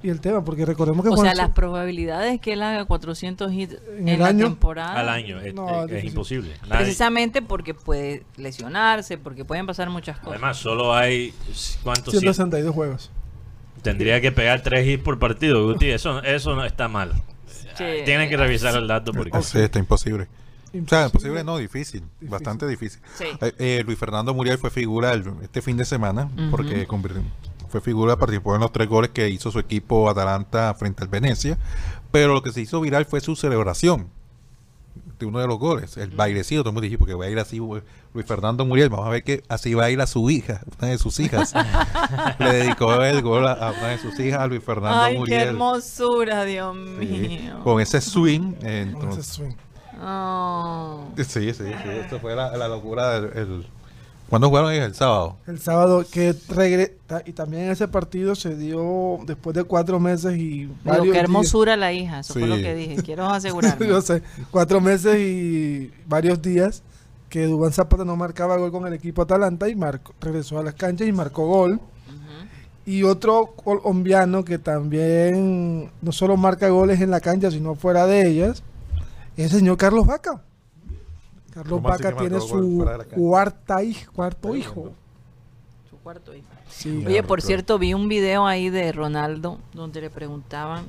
[0.03, 3.51] y el tema, porque recordemos que O Juan sea, las probabilidades que él haga 400
[3.53, 4.45] hits En en, el la año.
[4.47, 4.99] temporada.
[4.99, 5.39] al año.
[5.39, 6.09] Es, No, es- es es difícil.
[6.09, 6.53] imposible.
[6.67, 10.33] Nadie- Precisamente porque puede lesionarse, porque pueden pasar muchas cosas.
[10.33, 11.33] además, solo hay.
[11.81, 12.11] ¿Cuántos?
[12.11, 13.09] 162 juegos.
[13.81, 15.89] Tendría que pegar 3 hits por partido, Guti.
[15.91, 17.13] Eso, eso no está mal.
[17.77, 17.83] Sí.
[18.05, 19.41] Tienen que revisar el dato porque.
[19.43, 20.27] Sí, está imposible.
[20.73, 22.29] O sea, imposible no, difícil, Difícil.
[22.29, 22.99] bastante difícil.
[23.17, 23.25] Sí.
[23.41, 27.23] Eh, eh, Luis Fernando Muriel fue figura el- este fin de semana porque convirtió-
[27.69, 31.57] fue figura, participó en los tres goles que hizo su equipo Atalanta frente al Venecia,
[32.11, 34.09] pero lo que se hizo viral fue su celebración
[35.19, 37.39] de uno de los goles, el bailecito, todo el mundo dijo, porque va a ir
[37.39, 40.61] así Luis Fernando Muriel, vamos a ver que así va a ir a su hija,
[40.79, 41.53] una de sus hijas.
[42.39, 45.19] Le dedicó el gol a, a una de sus hijas, a Luis Fernando Ay, qué
[45.19, 45.47] Muriel.
[45.49, 47.59] hermosura, Dios Sí, mío.
[47.63, 49.53] con ese swing, eh, Con ese entonces, swing.
[50.01, 51.05] Oh.
[51.17, 51.63] Sí, sí, sí.
[52.01, 53.37] Esto fue la, la locura del.
[53.37, 53.67] El...
[54.29, 54.85] ¿Cuándo jugaron ellos?
[54.87, 55.37] El sábado.
[55.47, 60.65] El sábado que regresa y también ese partido se dio después de cuatro meses y
[60.83, 62.95] varios qué días- hermosura la hija, eso fue lo que dije.
[63.03, 63.87] Quiero asegurarme.
[63.87, 64.21] Yo sé,
[64.51, 66.83] cuatro meses y varios días
[67.29, 70.73] que Dubán Zapata no marcaba gol con el equipo Atalanta y marcó, regresó a las
[70.73, 71.79] canchas y marcó gol.
[72.85, 78.27] Y otro colombiano que también no solo marca goles en la cancha, sino fuera de
[78.27, 78.63] ellas,
[79.35, 80.41] es el señor Carlos Vaca.
[81.57, 82.85] Carlos ¿Cómo así Vaca tiene su
[83.17, 84.91] cuarta hij- cuarto Está hijo.
[85.89, 86.45] Su cuarto hijo.
[86.69, 87.03] Sí.
[87.05, 90.85] Oye, por cierto, vi un video ahí de Ronaldo donde le preguntaban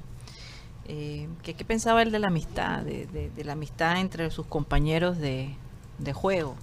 [0.86, 5.16] eh, qué pensaba él de la amistad, de, de- de la amistad entre sus compañeros
[5.18, 5.54] de,
[5.98, 6.54] de juego.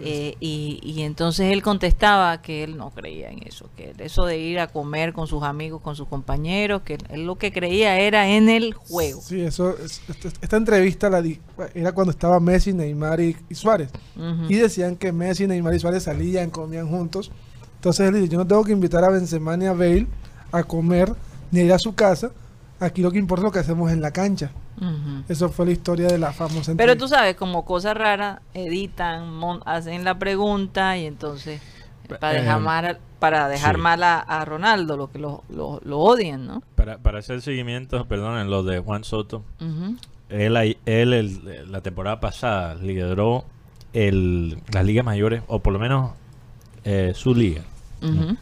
[0.00, 4.38] Eh, y, y entonces él contestaba que él no creía en eso, que eso de
[4.38, 8.28] ir a comer con sus amigos, con sus compañeros, que él lo que creía era
[8.28, 9.20] en el juego.
[9.20, 10.00] Sí, eso, es-
[10.42, 11.40] esta, entrevista la di-
[11.74, 13.90] era cuando estaba Messi, Neymar y, y Suárez.
[14.48, 17.30] Y decían que Messi, Neymar y Suárez salían, comían juntos.
[17.76, 20.06] Entonces él dice, yo no tengo que invitar a Benzema ni a Bale
[20.52, 21.12] a comer,
[21.50, 22.30] ni a ir a su casa.
[22.84, 24.50] Aquí lo que importa es lo que hacemos en la cancha.
[25.28, 27.16] Eso fue la historia de la famosa Pero tú entrevista.
[27.18, 31.60] sabes, como cosa rara, editan, mon- hacen la pregunta y entonces
[32.08, 33.80] eh, para dejar Eh, mal, para dejar sí.
[33.80, 36.62] mal a, a Ronaldo, lo que lo, lo, lo odian, ¿no?
[36.74, 39.42] Para, para hacer seguimiento, perdón, en lo de Juan Soto.
[40.28, 43.44] Él, ahí- él el- la temporada pasada lideró
[43.92, 46.10] el, las ligas mayores, o por lo menos
[46.84, 47.62] eh, su liga.
[48.02, 48.36] Liga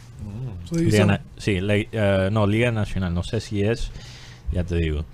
[0.71, 1.07] división.
[1.09, 3.91] na- sí, la- eh, no, Liga Nacional, no sé si es,
[4.53, 5.05] ya te digo.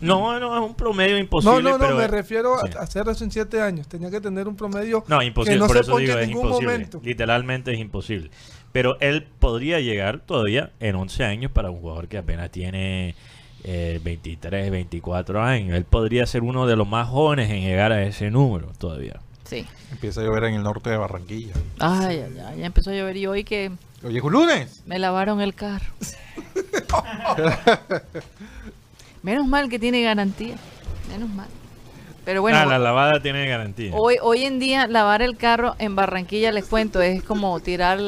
[0.00, 1.62] No, no, es un promedio imposible.
[1.62, 2.70] no, no, no, pero me refiero sí.
[2.76, 3.86] a hacer eso en siete años.
[3.86, 6.26] Tenía que tener un promedio No, imposible, que no por se eso digo, en es
[6.28, 6.72] ningún imposible.
[6.72, 7.00] momento.
[7.04, 8.30] Literalmente es imposible.
[8.72, 13.14] Pero él podría llegar todavía en 11 años para un jugador que apenas tiene
[13.64, 15.76] eh, 23, 24 años.
[15.76, 19.20] Él podría ser uno de los más jóvenes en llegar a ese número todavía.
[19.52, 19.66] Sí.
[19.90, 21.52] Empieza a llover en el norte de Barranquilla.
[21.78, 23.70] Ay, ay, ay, ya empezó a llover y hoy que
[24.02, 24.82] Oye, es un lunes.
[24.86, 25.92] me lavaron el carro.
[29.22, 30.56] Menos mal que tiene garantía.
[31.10, 31.48] Menos mal.
[32.24, 33.92] Pero bueno, ah, la lavada tiene garantía.
[33.94, 37.98] hoy, hoy en día lavar el carro en Barranquilla, les cuento, es como tirar...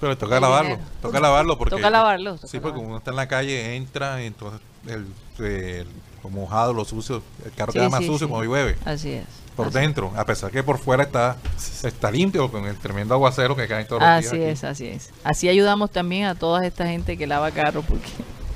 [0.00, 0.70] Pero toca lavarlo.
[0.76, 0.88] dinero.
[1.02, 1.76] Toca lavarlo porque.
[1.76, 2.88] Toca lavarlo, toca Sí, porque lavarlo.
[2.88, 5.06] uno está en la calle, entra, y entonces el,
[5.44, 5.86] el-
[6.30, 8.30] mojado, lo sucio, el carro Sí, queda más sí, sucio sí.
[8.30, 8.76] cuando llueve.
[8.84, 9.24] Así es.
[9.56, 11.36] Por así, dentro, a pesar que por fuera está,
[11.84, 14.32] está limpio con el tremendo aguacero que cae todos los días.
[14.32, 15.10] Así es, así es.
[15.22, 18.08] Así ayudamos también a toda esta gente que lava carro porque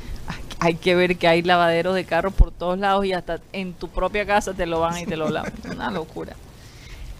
[0.60, 3.88] hay- que ver que hay lavaderos de carros por todos lados y hasta en tu
[3.88, 5.52] propia casa te lo van y te lo lavan.
[5.70, 6.32] Una locura.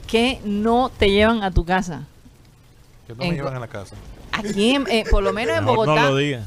[0.09, 2.03] Que no te llevan a tu casa.
[3.07, 3.95] Que no me llevan a la casa.
[4.33, 5.95] Aquí, en- eh, por lo menos en Bogotá.
[6.03, 6.43] no lo diga.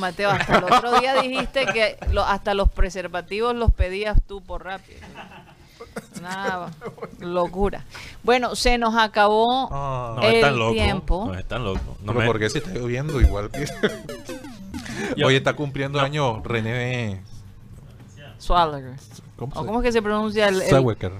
[0.00, 4.64] Mateo, hasta el otro día dijiste que lo- hasta los preservativos los pedías tú por
[4.64, 4.98] rápido.
[6.18, 6.68] Una
[7.20, 7.84] locura.
[8.22, 10.74] Bueno, se nos acabó Ah, No, el locos.
[10.74, 11.24] tiempo.
[11.26, 12.00] No, están locos.
[12.02, 13.50] No me- porque si está lloviendo igual
[15.24, 17.22] Hoy está cumpliendo año René...
[18.38, 18.94] Swallower.
[19.36, 20.70] ¿Cómo ¿O se cómo es que se pronuncia el, el-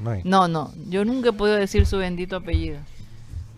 [0.01, 0.20] ¿no?
[0.24, 2.78] No, no, yo nunca he podido decir su bendito apellido.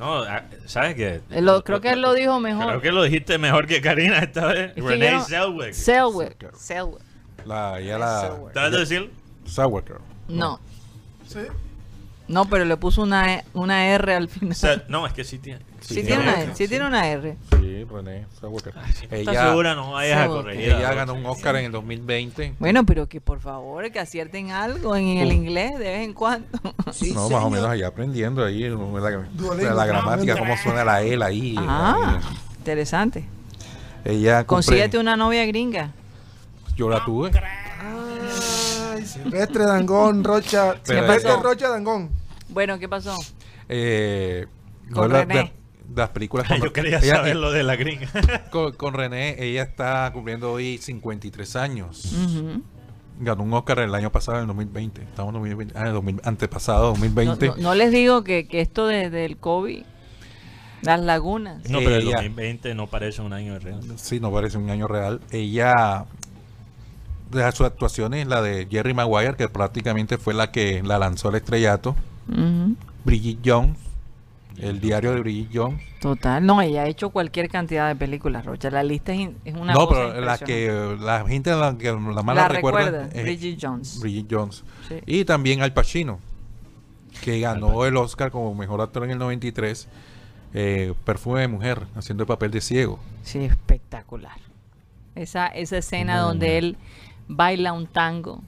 [0.03, 1.21] No, ah, ¿sabes qué?
[1.41, 2.67] Lo- creo que él lo dijo mejor.
[2.67, 4.73] Creo que lo dijiste mejor que Karina esta vez.
[4.77, 5.75] Es Renee Zellweger.
[5.75, 6.51] Zellweger.
[6.57, 7.07] Zellweger.
[7.47, 8.33] La, ya la...
[8.53, 9.13] ¿Sabes decir?
[9.49, 9.99] Zellweger.
[10.27, 10.59] No,
[11.29, 11.39] Sí.
[12.27, 14.57] no, pero le puso una, E- una R al final.
[14.57, 15.61] Se- no, es que sí tiene.
[15.93, 17.37] Sí, Sí, tiene una R, sí tiene una R.
[17.51, 18.75] Sí, René Zellweger.
[18.79, 19.75] ¿Estás Ella, segura?
[19.75, 20.65] No vayas a corregir.
[20.71, 22.55] ella ganó un Oscar en el 2020.
[22.59, 25.33] Bueno, pero que por favor, que acierten algo en el Uh.
[25.33, 26.47] inglés de vez en cuando.
[27.15, 31.55] no, más o menos allá aprendiendo ahí la, la gramática, cómo suena la L ahí.
[31.59, 32.37] Ah, ahí.
[32.59, 33.25] interesante.
[34.05, 35.93] Ella Consíguete una novia gringa.
[36.77, 37.31] Yo la tuve.
[38.95, 40.75] Ay, Silvestre Dangón, Rocha.
[40.83, 41.43] Silvestre pasó?
[41.43, 42.11] Rocha Dangón.
[42.49, 43.17] Bueno, ¿qué pasó?
[43.69, 44.47] Eh,
[44.93, 45.35] Con no, la- René.
[45.35, 45.53] de-
[45.95, 48.09] las películas con, Yo quería ella- saber lo de la gringa.
[48.51, 52.13] con, con René, ella está cumpliendo hoy 53 años.
[52.13, 52.63] Ujú.
[53.21, 55.03] Ganó un Oscar el año pasado, en el 2020.
[55.03, 57.47] Estamos en 2020, ah, el 2000 antepasado, No, 2020.
[57.49, 59.83] no- no les digo que, que esto de- del COVID,
[60.83, 61.69] las lagunas.
[61.71, 63.81] No, pero el Ella- 2020 no parece un año real.
[63.97, 65.21] Sí, no parece un año real.
[65.31, 66.07] Ella,
[67.31, 71.37] de sus actuaciones, la de Jerry Maguire, que prácticamente fue la que la lanzó al
[71.37, 71.95] estrellato.
[72.29, 72.75] Ujú.
[73.05, 73.77] Bridget Jones,
[74.59, 75.81] el diario de Bridget Jones.
[76.01, 78.71] Total, no, ella ha hecho cualquier cantidad de películas, Rocha.
[78.71, 81.87] La lista es, in- es una no, cosa pero la que la gente la, que
[81.93, 84.01] la más La la recuerda recuerda, es Bridget Jones.
[84.01, 84.65] Bridget Jones.
[84.89, 84.97] Sí.
[85.07, 86.19] Y también Al Pacino,
[87.23, 89.89] que ganó el Oscar como mejor actor en el 93.
[90.55, 92.99] eh, Perfume de mujer, haciendo el papel de ciego.
[93.23, 94.37] Sí, espectacular.
[95.15, 96.77] Esa, esa escena Muy donde él
[97.29, 98.43] baila un tango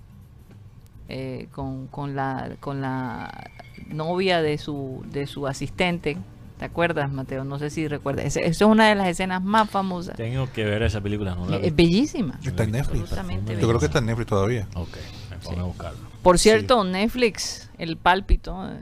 [1.09, 3.50] eh, con, con, la, con la
[3.89, 6.16] novia de su, de su asistente.
[6.59, 7.45] ¿Te acuerdas, Mateo?
[7.45, 8.24] No sé si recuerdas.
[8.26, 10.16] Esa es una de las escenas más famosas.
[10.16, 11.66] Tengo que ver esa película, no la vi.
[11.66, 12.39] Es bellísima.
[12.45, 13.11] Está en Netflix.
[13.11, 14.68] Yo creo que está en Netflix todavía.
[14.74, 14.97] Ok,
[15.30, 15.99] me pongo a buscarlo.
[16.22, 18.70] Por cierto, Netflix, el pálpito.
[18.70, 18.78] eh,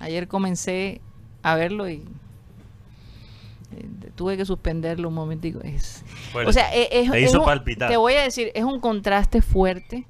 [0.00, 1.00] Ayer comencé
[1.42, 2.04] a verlo y
[3.76, 5.60] eh, tuve que suspenderlo un momentico.
[5.62, 7.88] Es, Bueno, o sea, eh, es, te es hizo un- palpitar.
[7.90, 10.06] te voy a decir, es un contraste fuerte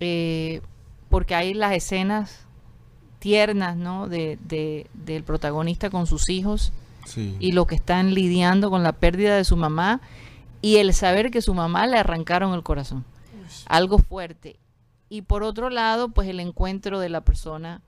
[0.00, 0.60] eh,
[1.08, 2.43] porque hay las escenas
[3.24, 4.06] tiernas, ¿no?
[4.06, 6.72] De, de- del protagonista con sus hijos
[7.06, 7.34] Sí.
[7.40, 10.00] y lo que están lidiando con la pérdida de su mamá
[10.60, 13.04] y el saber que su mamá le arrancaron el corazón.
[13.66, 14.56] Algo fuerte.
[15.08, 17.80] Y por otro lado, pues el encuentro de la persona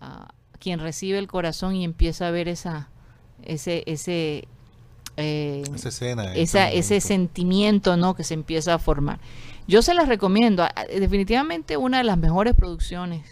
[0.00, 0.28] ah,
[0.58, 2.88] quien recibe el corazón y empieza a ver esa
[3.42, 4.46] ese ese
[5.16, 6.34] eh, Esa escena.
[6.34, 8.14] esa- ese sentimiento ¿no?
[8.14, 9.18] que se empieza a formar.
[9.66, 10.62] Yo se las recomiendo.
[10.64, 13.22] Ah, Definitivamente una de las mejores producciones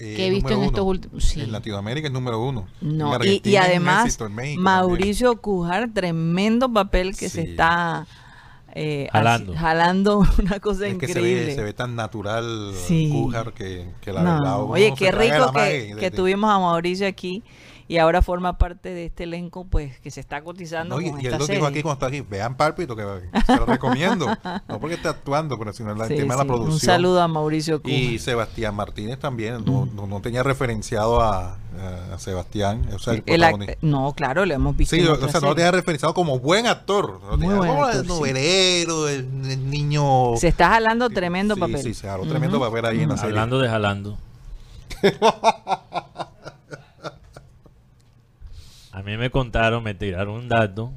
[0.00, 1.24] Eh, que he visto en estos últimos...
[1.24, 1.40] sí.
[1.40, 2.66] En Latinoamérica es número uno.
[2.80, 8.06] No, y, además éxito, en México Mauricio Cujar, tremendo papel que se está
[8.74, 9.52] eh, Jalando.
[9.52, 10.86] así- jalando una cosa.
[10.86, 11.46] Es que se increíble.
[11.46, 13.08] ve, se ve tan natural Sí.
[13.10, 14.62] Cújar que, que la No, verdad.
[14.62, 17.42] Oye, qué rico que, que tuvimos a Mauricio aquí
[17.88, 21.20] y ahora forma parte de este elenco pues que se está cotizando No, y, con
[21.20, 23.02] y él esta lo dijo aquí cuando está aquí, vean Pálpito, que
[23.46, 24.26] se lo recomiendo.
[24.68, 26.74] no porque está actuando, pero sino el Sí, tema de la producción.
[26.74, 27.98] Un saludo a Mauricio Cujar.
[27.98, 31.56] Y Sebastián Martínez también, no, no, no tenía referenciado a,
[32.12, 33.74] a Sebastián, o sea, el El ac- protagonista.
[33.82, 34.94] no, claro, lo hemos visto.
[34.94, 37.20] Sí, en o sea, no lo tenía referenciado como buen actor.
[37.30, 38.08] Tenía buen como actor, el sí.
[38.08, 39.18] novelero, el,
[39.50, 40.36] el niño.
[40.36, 41.82] Se está jalando tremendo sí, papel.
[41.82, 43.30] Sí, se jaló tremendo papel ahí en la serie.
[43.30, 44.18] Hablando de jalando.
[48.98, 50.90] A mí me contaron, me tiraron un dato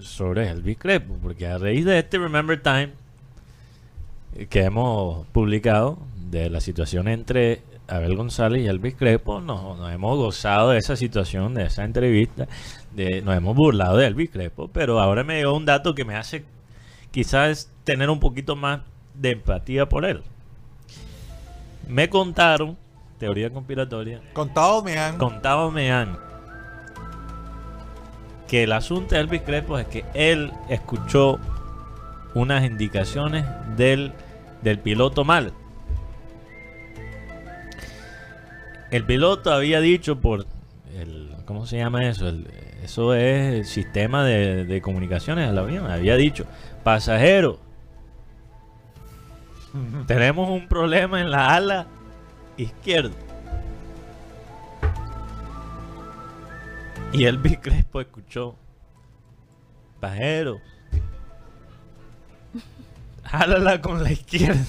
[0.00, 2.90] sobre Elvis Crespo, porque a raíz de este Remember Time
[4.34, 5.96] eh, que hemos publicado
[6.28, 10.96] de la situación entre Abel González y Elvis Crespo, nos, nos hemos gozado de esa
[10.96, 12.48] situación, de esa entrevista,
[12.96, 16.16] de, nos hemos burlado de Elvis Crespo, pero ahora me llegó un dato que me
[16.16, 16.44] hace
[17.12, 18.80] quizás tener un poquito más
[19.14, 20.20] de empatía por él.
[21.86, 22.76] Me contaron,
[23.20, 25.16] teoría conspiratoria, Contado me han.
[25.16, 26.26] contaba Mean
[28.48, 31.38] que el asunto de Elvis Crespo es que él escuchó
[32.34, 33.44] unas indicaciones
[33.76, 34.12] del,
[34.62, 35.52] del piloto mal.
[38.90, 40.46] El piloto había dicho por
[40.96, 42.28] el ¿cómo se llama eso?
[42.28, 42.48] El-
[42.82, 45.90] eso es el sistema de, de comunicaciones del avión.
[45.90, 46.44] Había dicho,
[46.84, 47.58] pasajero,
[50.06, 51.86] tenemos un problema en la ala
[52.56, 53.14] izquierda.
[57.12, 58.56] Y Elvis Crespo escuchó,
[60.00, 60.60] pajero,
[63.24, 64.60] jálala con la izquierda.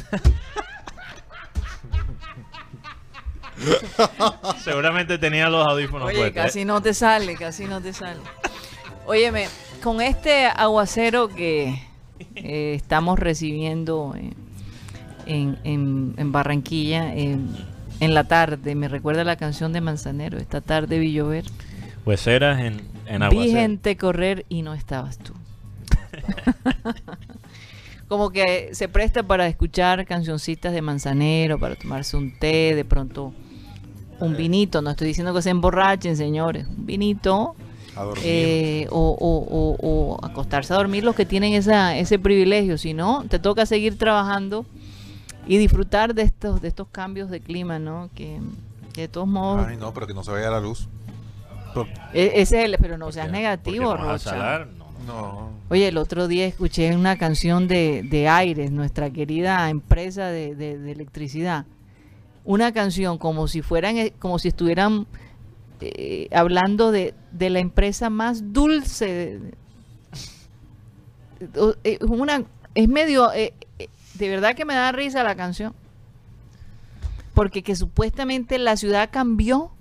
[4.64, 6.38] Seguramente tenía los audífonos Oye, puestos.
[6.38, 6.46] ¿eh?
[6.46, 8.20] casi no te sale, casi no te sale.
[9.06, 9.48] Óyeme,
[9.84, 11.82] con este aguacero que
[12.36, 14.32] eh, estamos recibiendo eh,
[15.26, 21.00] en, en- en Barranquilla, en la tarde, me recuerda la canción de Manzanero, esta tarde
[21.00, 21.44] vi llover.
[22.08, 23.60] Pues eras en, en Vi aguacero.
[23.60, 25.34] gente correr y no estabas tú.
[28.08, 33.34] Como que se presta para escuchar cancioncitas de manzanero, para tomarse un té, de pronto
[34.22, 34.82] un vinito.
[34.82, 36.66] No estoy diciendo que se emborrachen, señores.
[36.68, 37.58] Un vinito
[37.98, 38.24] A dormir.
[38.26, 39.78] eh, o, o- o-
[40.16, 42.78] o acostarse a dormir los que tienen esa, ese privilegio.
[42.78, 44.66] Si no, te toca seguir trabajando
[45.46, 48.10] y disfrutar de estos, de estos cambios de clima, ¿no?
[48.16, 48.40] Que,
[48.94, 50.88] que de todos modos, Ay, no, pero que no se vaya la luz.
[52.14, 54.32] E- ese es el, pero no seas negativo, Rocha.
[54.32, 55.08] salar, no, no.
[55.08, 55.52] No.
[55.70, 60.78] Oye, el otro día escuché una canción de, de Aires, nuestra querida empresa de, de-
[60.78, 61.66] de electricidad.
[62.44, 65.06] Una canción como si fueran, eh, como si estuvieran
[65.82, 69.40] eh, hablando de, de la empresa más dulce.
[71.84, 72.44] eh, una,
[72.76, 73.54] es medio, eh,
[74.16, 75.74] de verdad que me da risa la canción.
[77.34, 79.72] Porque que supuestamente la ciudad cambió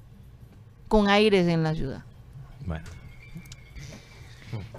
[0.89, 2.03] con Aires en la ciudad.
[2.65, 2.85] Bueno,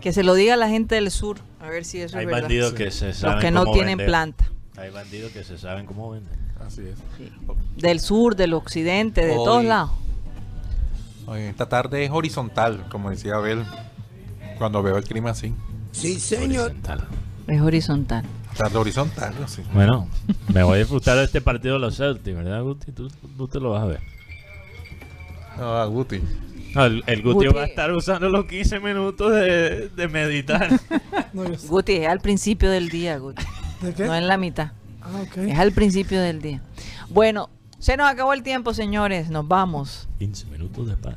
[0.01, 2.41] Que se lo diga la gente del sur, a ver si eso hay es verdad.
[2.43, 4.07] bandidos que se saben Los que no cómo tienen vender.
[4.07, 4.51] planta.
[4.77, 6.33] Hay bandidos que se saben cómo vender.
[6.65, 6.97] Así es.
[7.81, 9.91] Del sur, del occidente, de Hoy- todos lados.
[11.27, 13.63] Oye, esta tarde es horizontal, como decía Abel,
[14.57, 15.53] cuando veo el clima así.
[15.99, 17.07] Horizontal.
[17.47, 18.23] Es horizontal.
[18.57, 19.61] Tarde horizontal, así.
[19.73, 20.07] Bueno,
[20.53, 22.91] me voy a disfrutar de este partido de los Celtics, ¿verdad, Guti?
[22.91, 23.99] Tú, tú te lo vas a ver.
[25.59, 26.21] Ah, Guti.
[26.75, 30.69] No, el, el Guti, Guti- va a estar usando los 15 minutos de, de meditar.
[31.33, 31.43] No.
[31.67, 33.43] Guti, es al principio del día, Guti.
[33.81, 34.05] ¿De qué?
[34.05, 34.71] No en la mitad.
[35.01, 35.37] Ah, ok.
[35.37, 36.61] Es al principio del día.
[37.09, 39.29] Bueno, se nos acabó el tiempo, señores.
[39.29, 40.07] Nos vamos.
[40.19, 41.15] 15 minutos de paz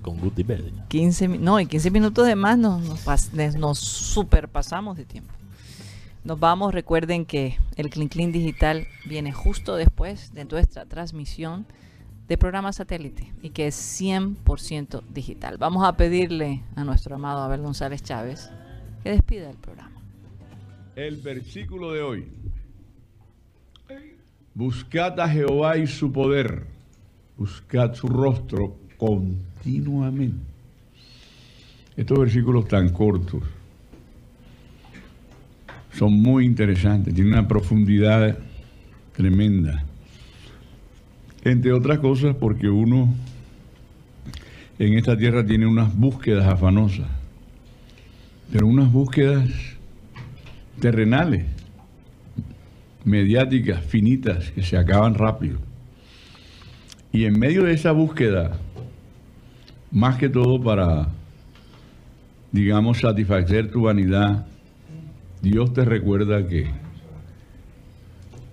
[0.00, 0.72] con Guti Belli.
[0.88, 5.34] 15, mi- no, y 15 minutos de más nos, nos- nos superpasamos de tiempo.
[6.24, 11.66] Nos vamos, recuerden que el Clean Clean Digital viene justo después de nuestra transmisión
[12.28, 15.56] de programa satélite y que es 100% digital.
[15.58, 18.50] Vamos a pedirle a nuestro amado Abel González Chávez
[19.02, 20.02] que despida el programa.
[20.94, 22.26] El versículo de hoy.
[24.54, 26.66] Buscad a Jehová y su poder.
[27.36, 30.44] Buscad su rostro continuamente.
[31.96, 33.42] Estos versículos tan cortos
[35.92, 38.38] son muy interesantes, tienen una profundidad
[39.16, 39.84] tremenda.
[41.44, 43.14] Entre otras cosas porque uno
[44.78, 47.06] en esta tierra tiene unas búsquedas afanosas,
[48.52, 49.48] pero unas búsquedas
[50.80, 51.46] terrenales,
[53.04, 55.58] mediáticas, finitas, que se acaban rápido.
[57.12, 58.52] Y en medio de esa búsqueda,
[59.90, 61.08] más que todo para,
[62.52, 64.46] digamos, satisfacer tu vanidad,
[65.42, 66.66] Dios te recuerda que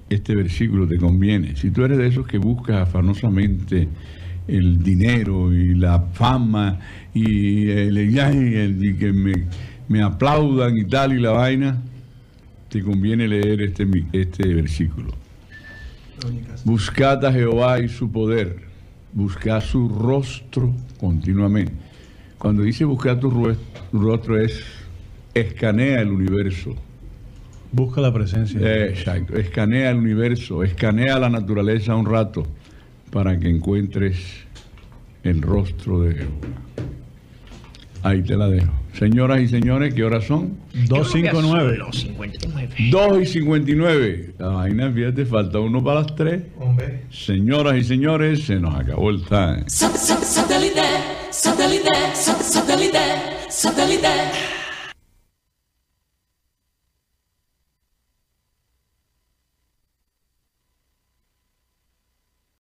[0.09, 1.55] este versículo te conviene.
[1.55, 3.87] Si tú eres de esos que buscas afanosamente
[4.47, 6.79] el dinero y la fama
[7.13, 9.33] y, el, y y que me,
[9.87, 11.81] me aplaudan y tal y la vaina,
[12.69, 15.13] te conviene leer este, este versículo.
[16.63, 18.57] Buscad a Jehová y su poder,
[19.13, 21.73] buscad su rostro continuamente.
[22.37, 23.55] Cuando dice buscar tu
[23.91, 24.63] rostro es
[25.33, 26.75] escanea el universo.
[27.75, 28.57] Busca la presencia.
[28.61, 32.47] Eh, Exacto, escanea el universo, escanea la naturaleza un rato
[33.11, 34.15] para que encuentres
[35.23, 36.31] el rostro de Jehová.
[38.01, 38.71] Ahí te la dejo.
[38.93, 40.57] Señoras y señores, ¿qué horas son?
[40.87, 41.79] 259.
[42.91, 44.33] 2 y 59.
[44.39, 46.43] La vaina, fíjate, falta uno para las 3.
[47.11, 49.65] Señoras y señores, se nos acabó el time.
[49.67, 50.81] Satellite,
[51.29, 52.99] satellite, satellite,
[53.49, 54.54] satellite.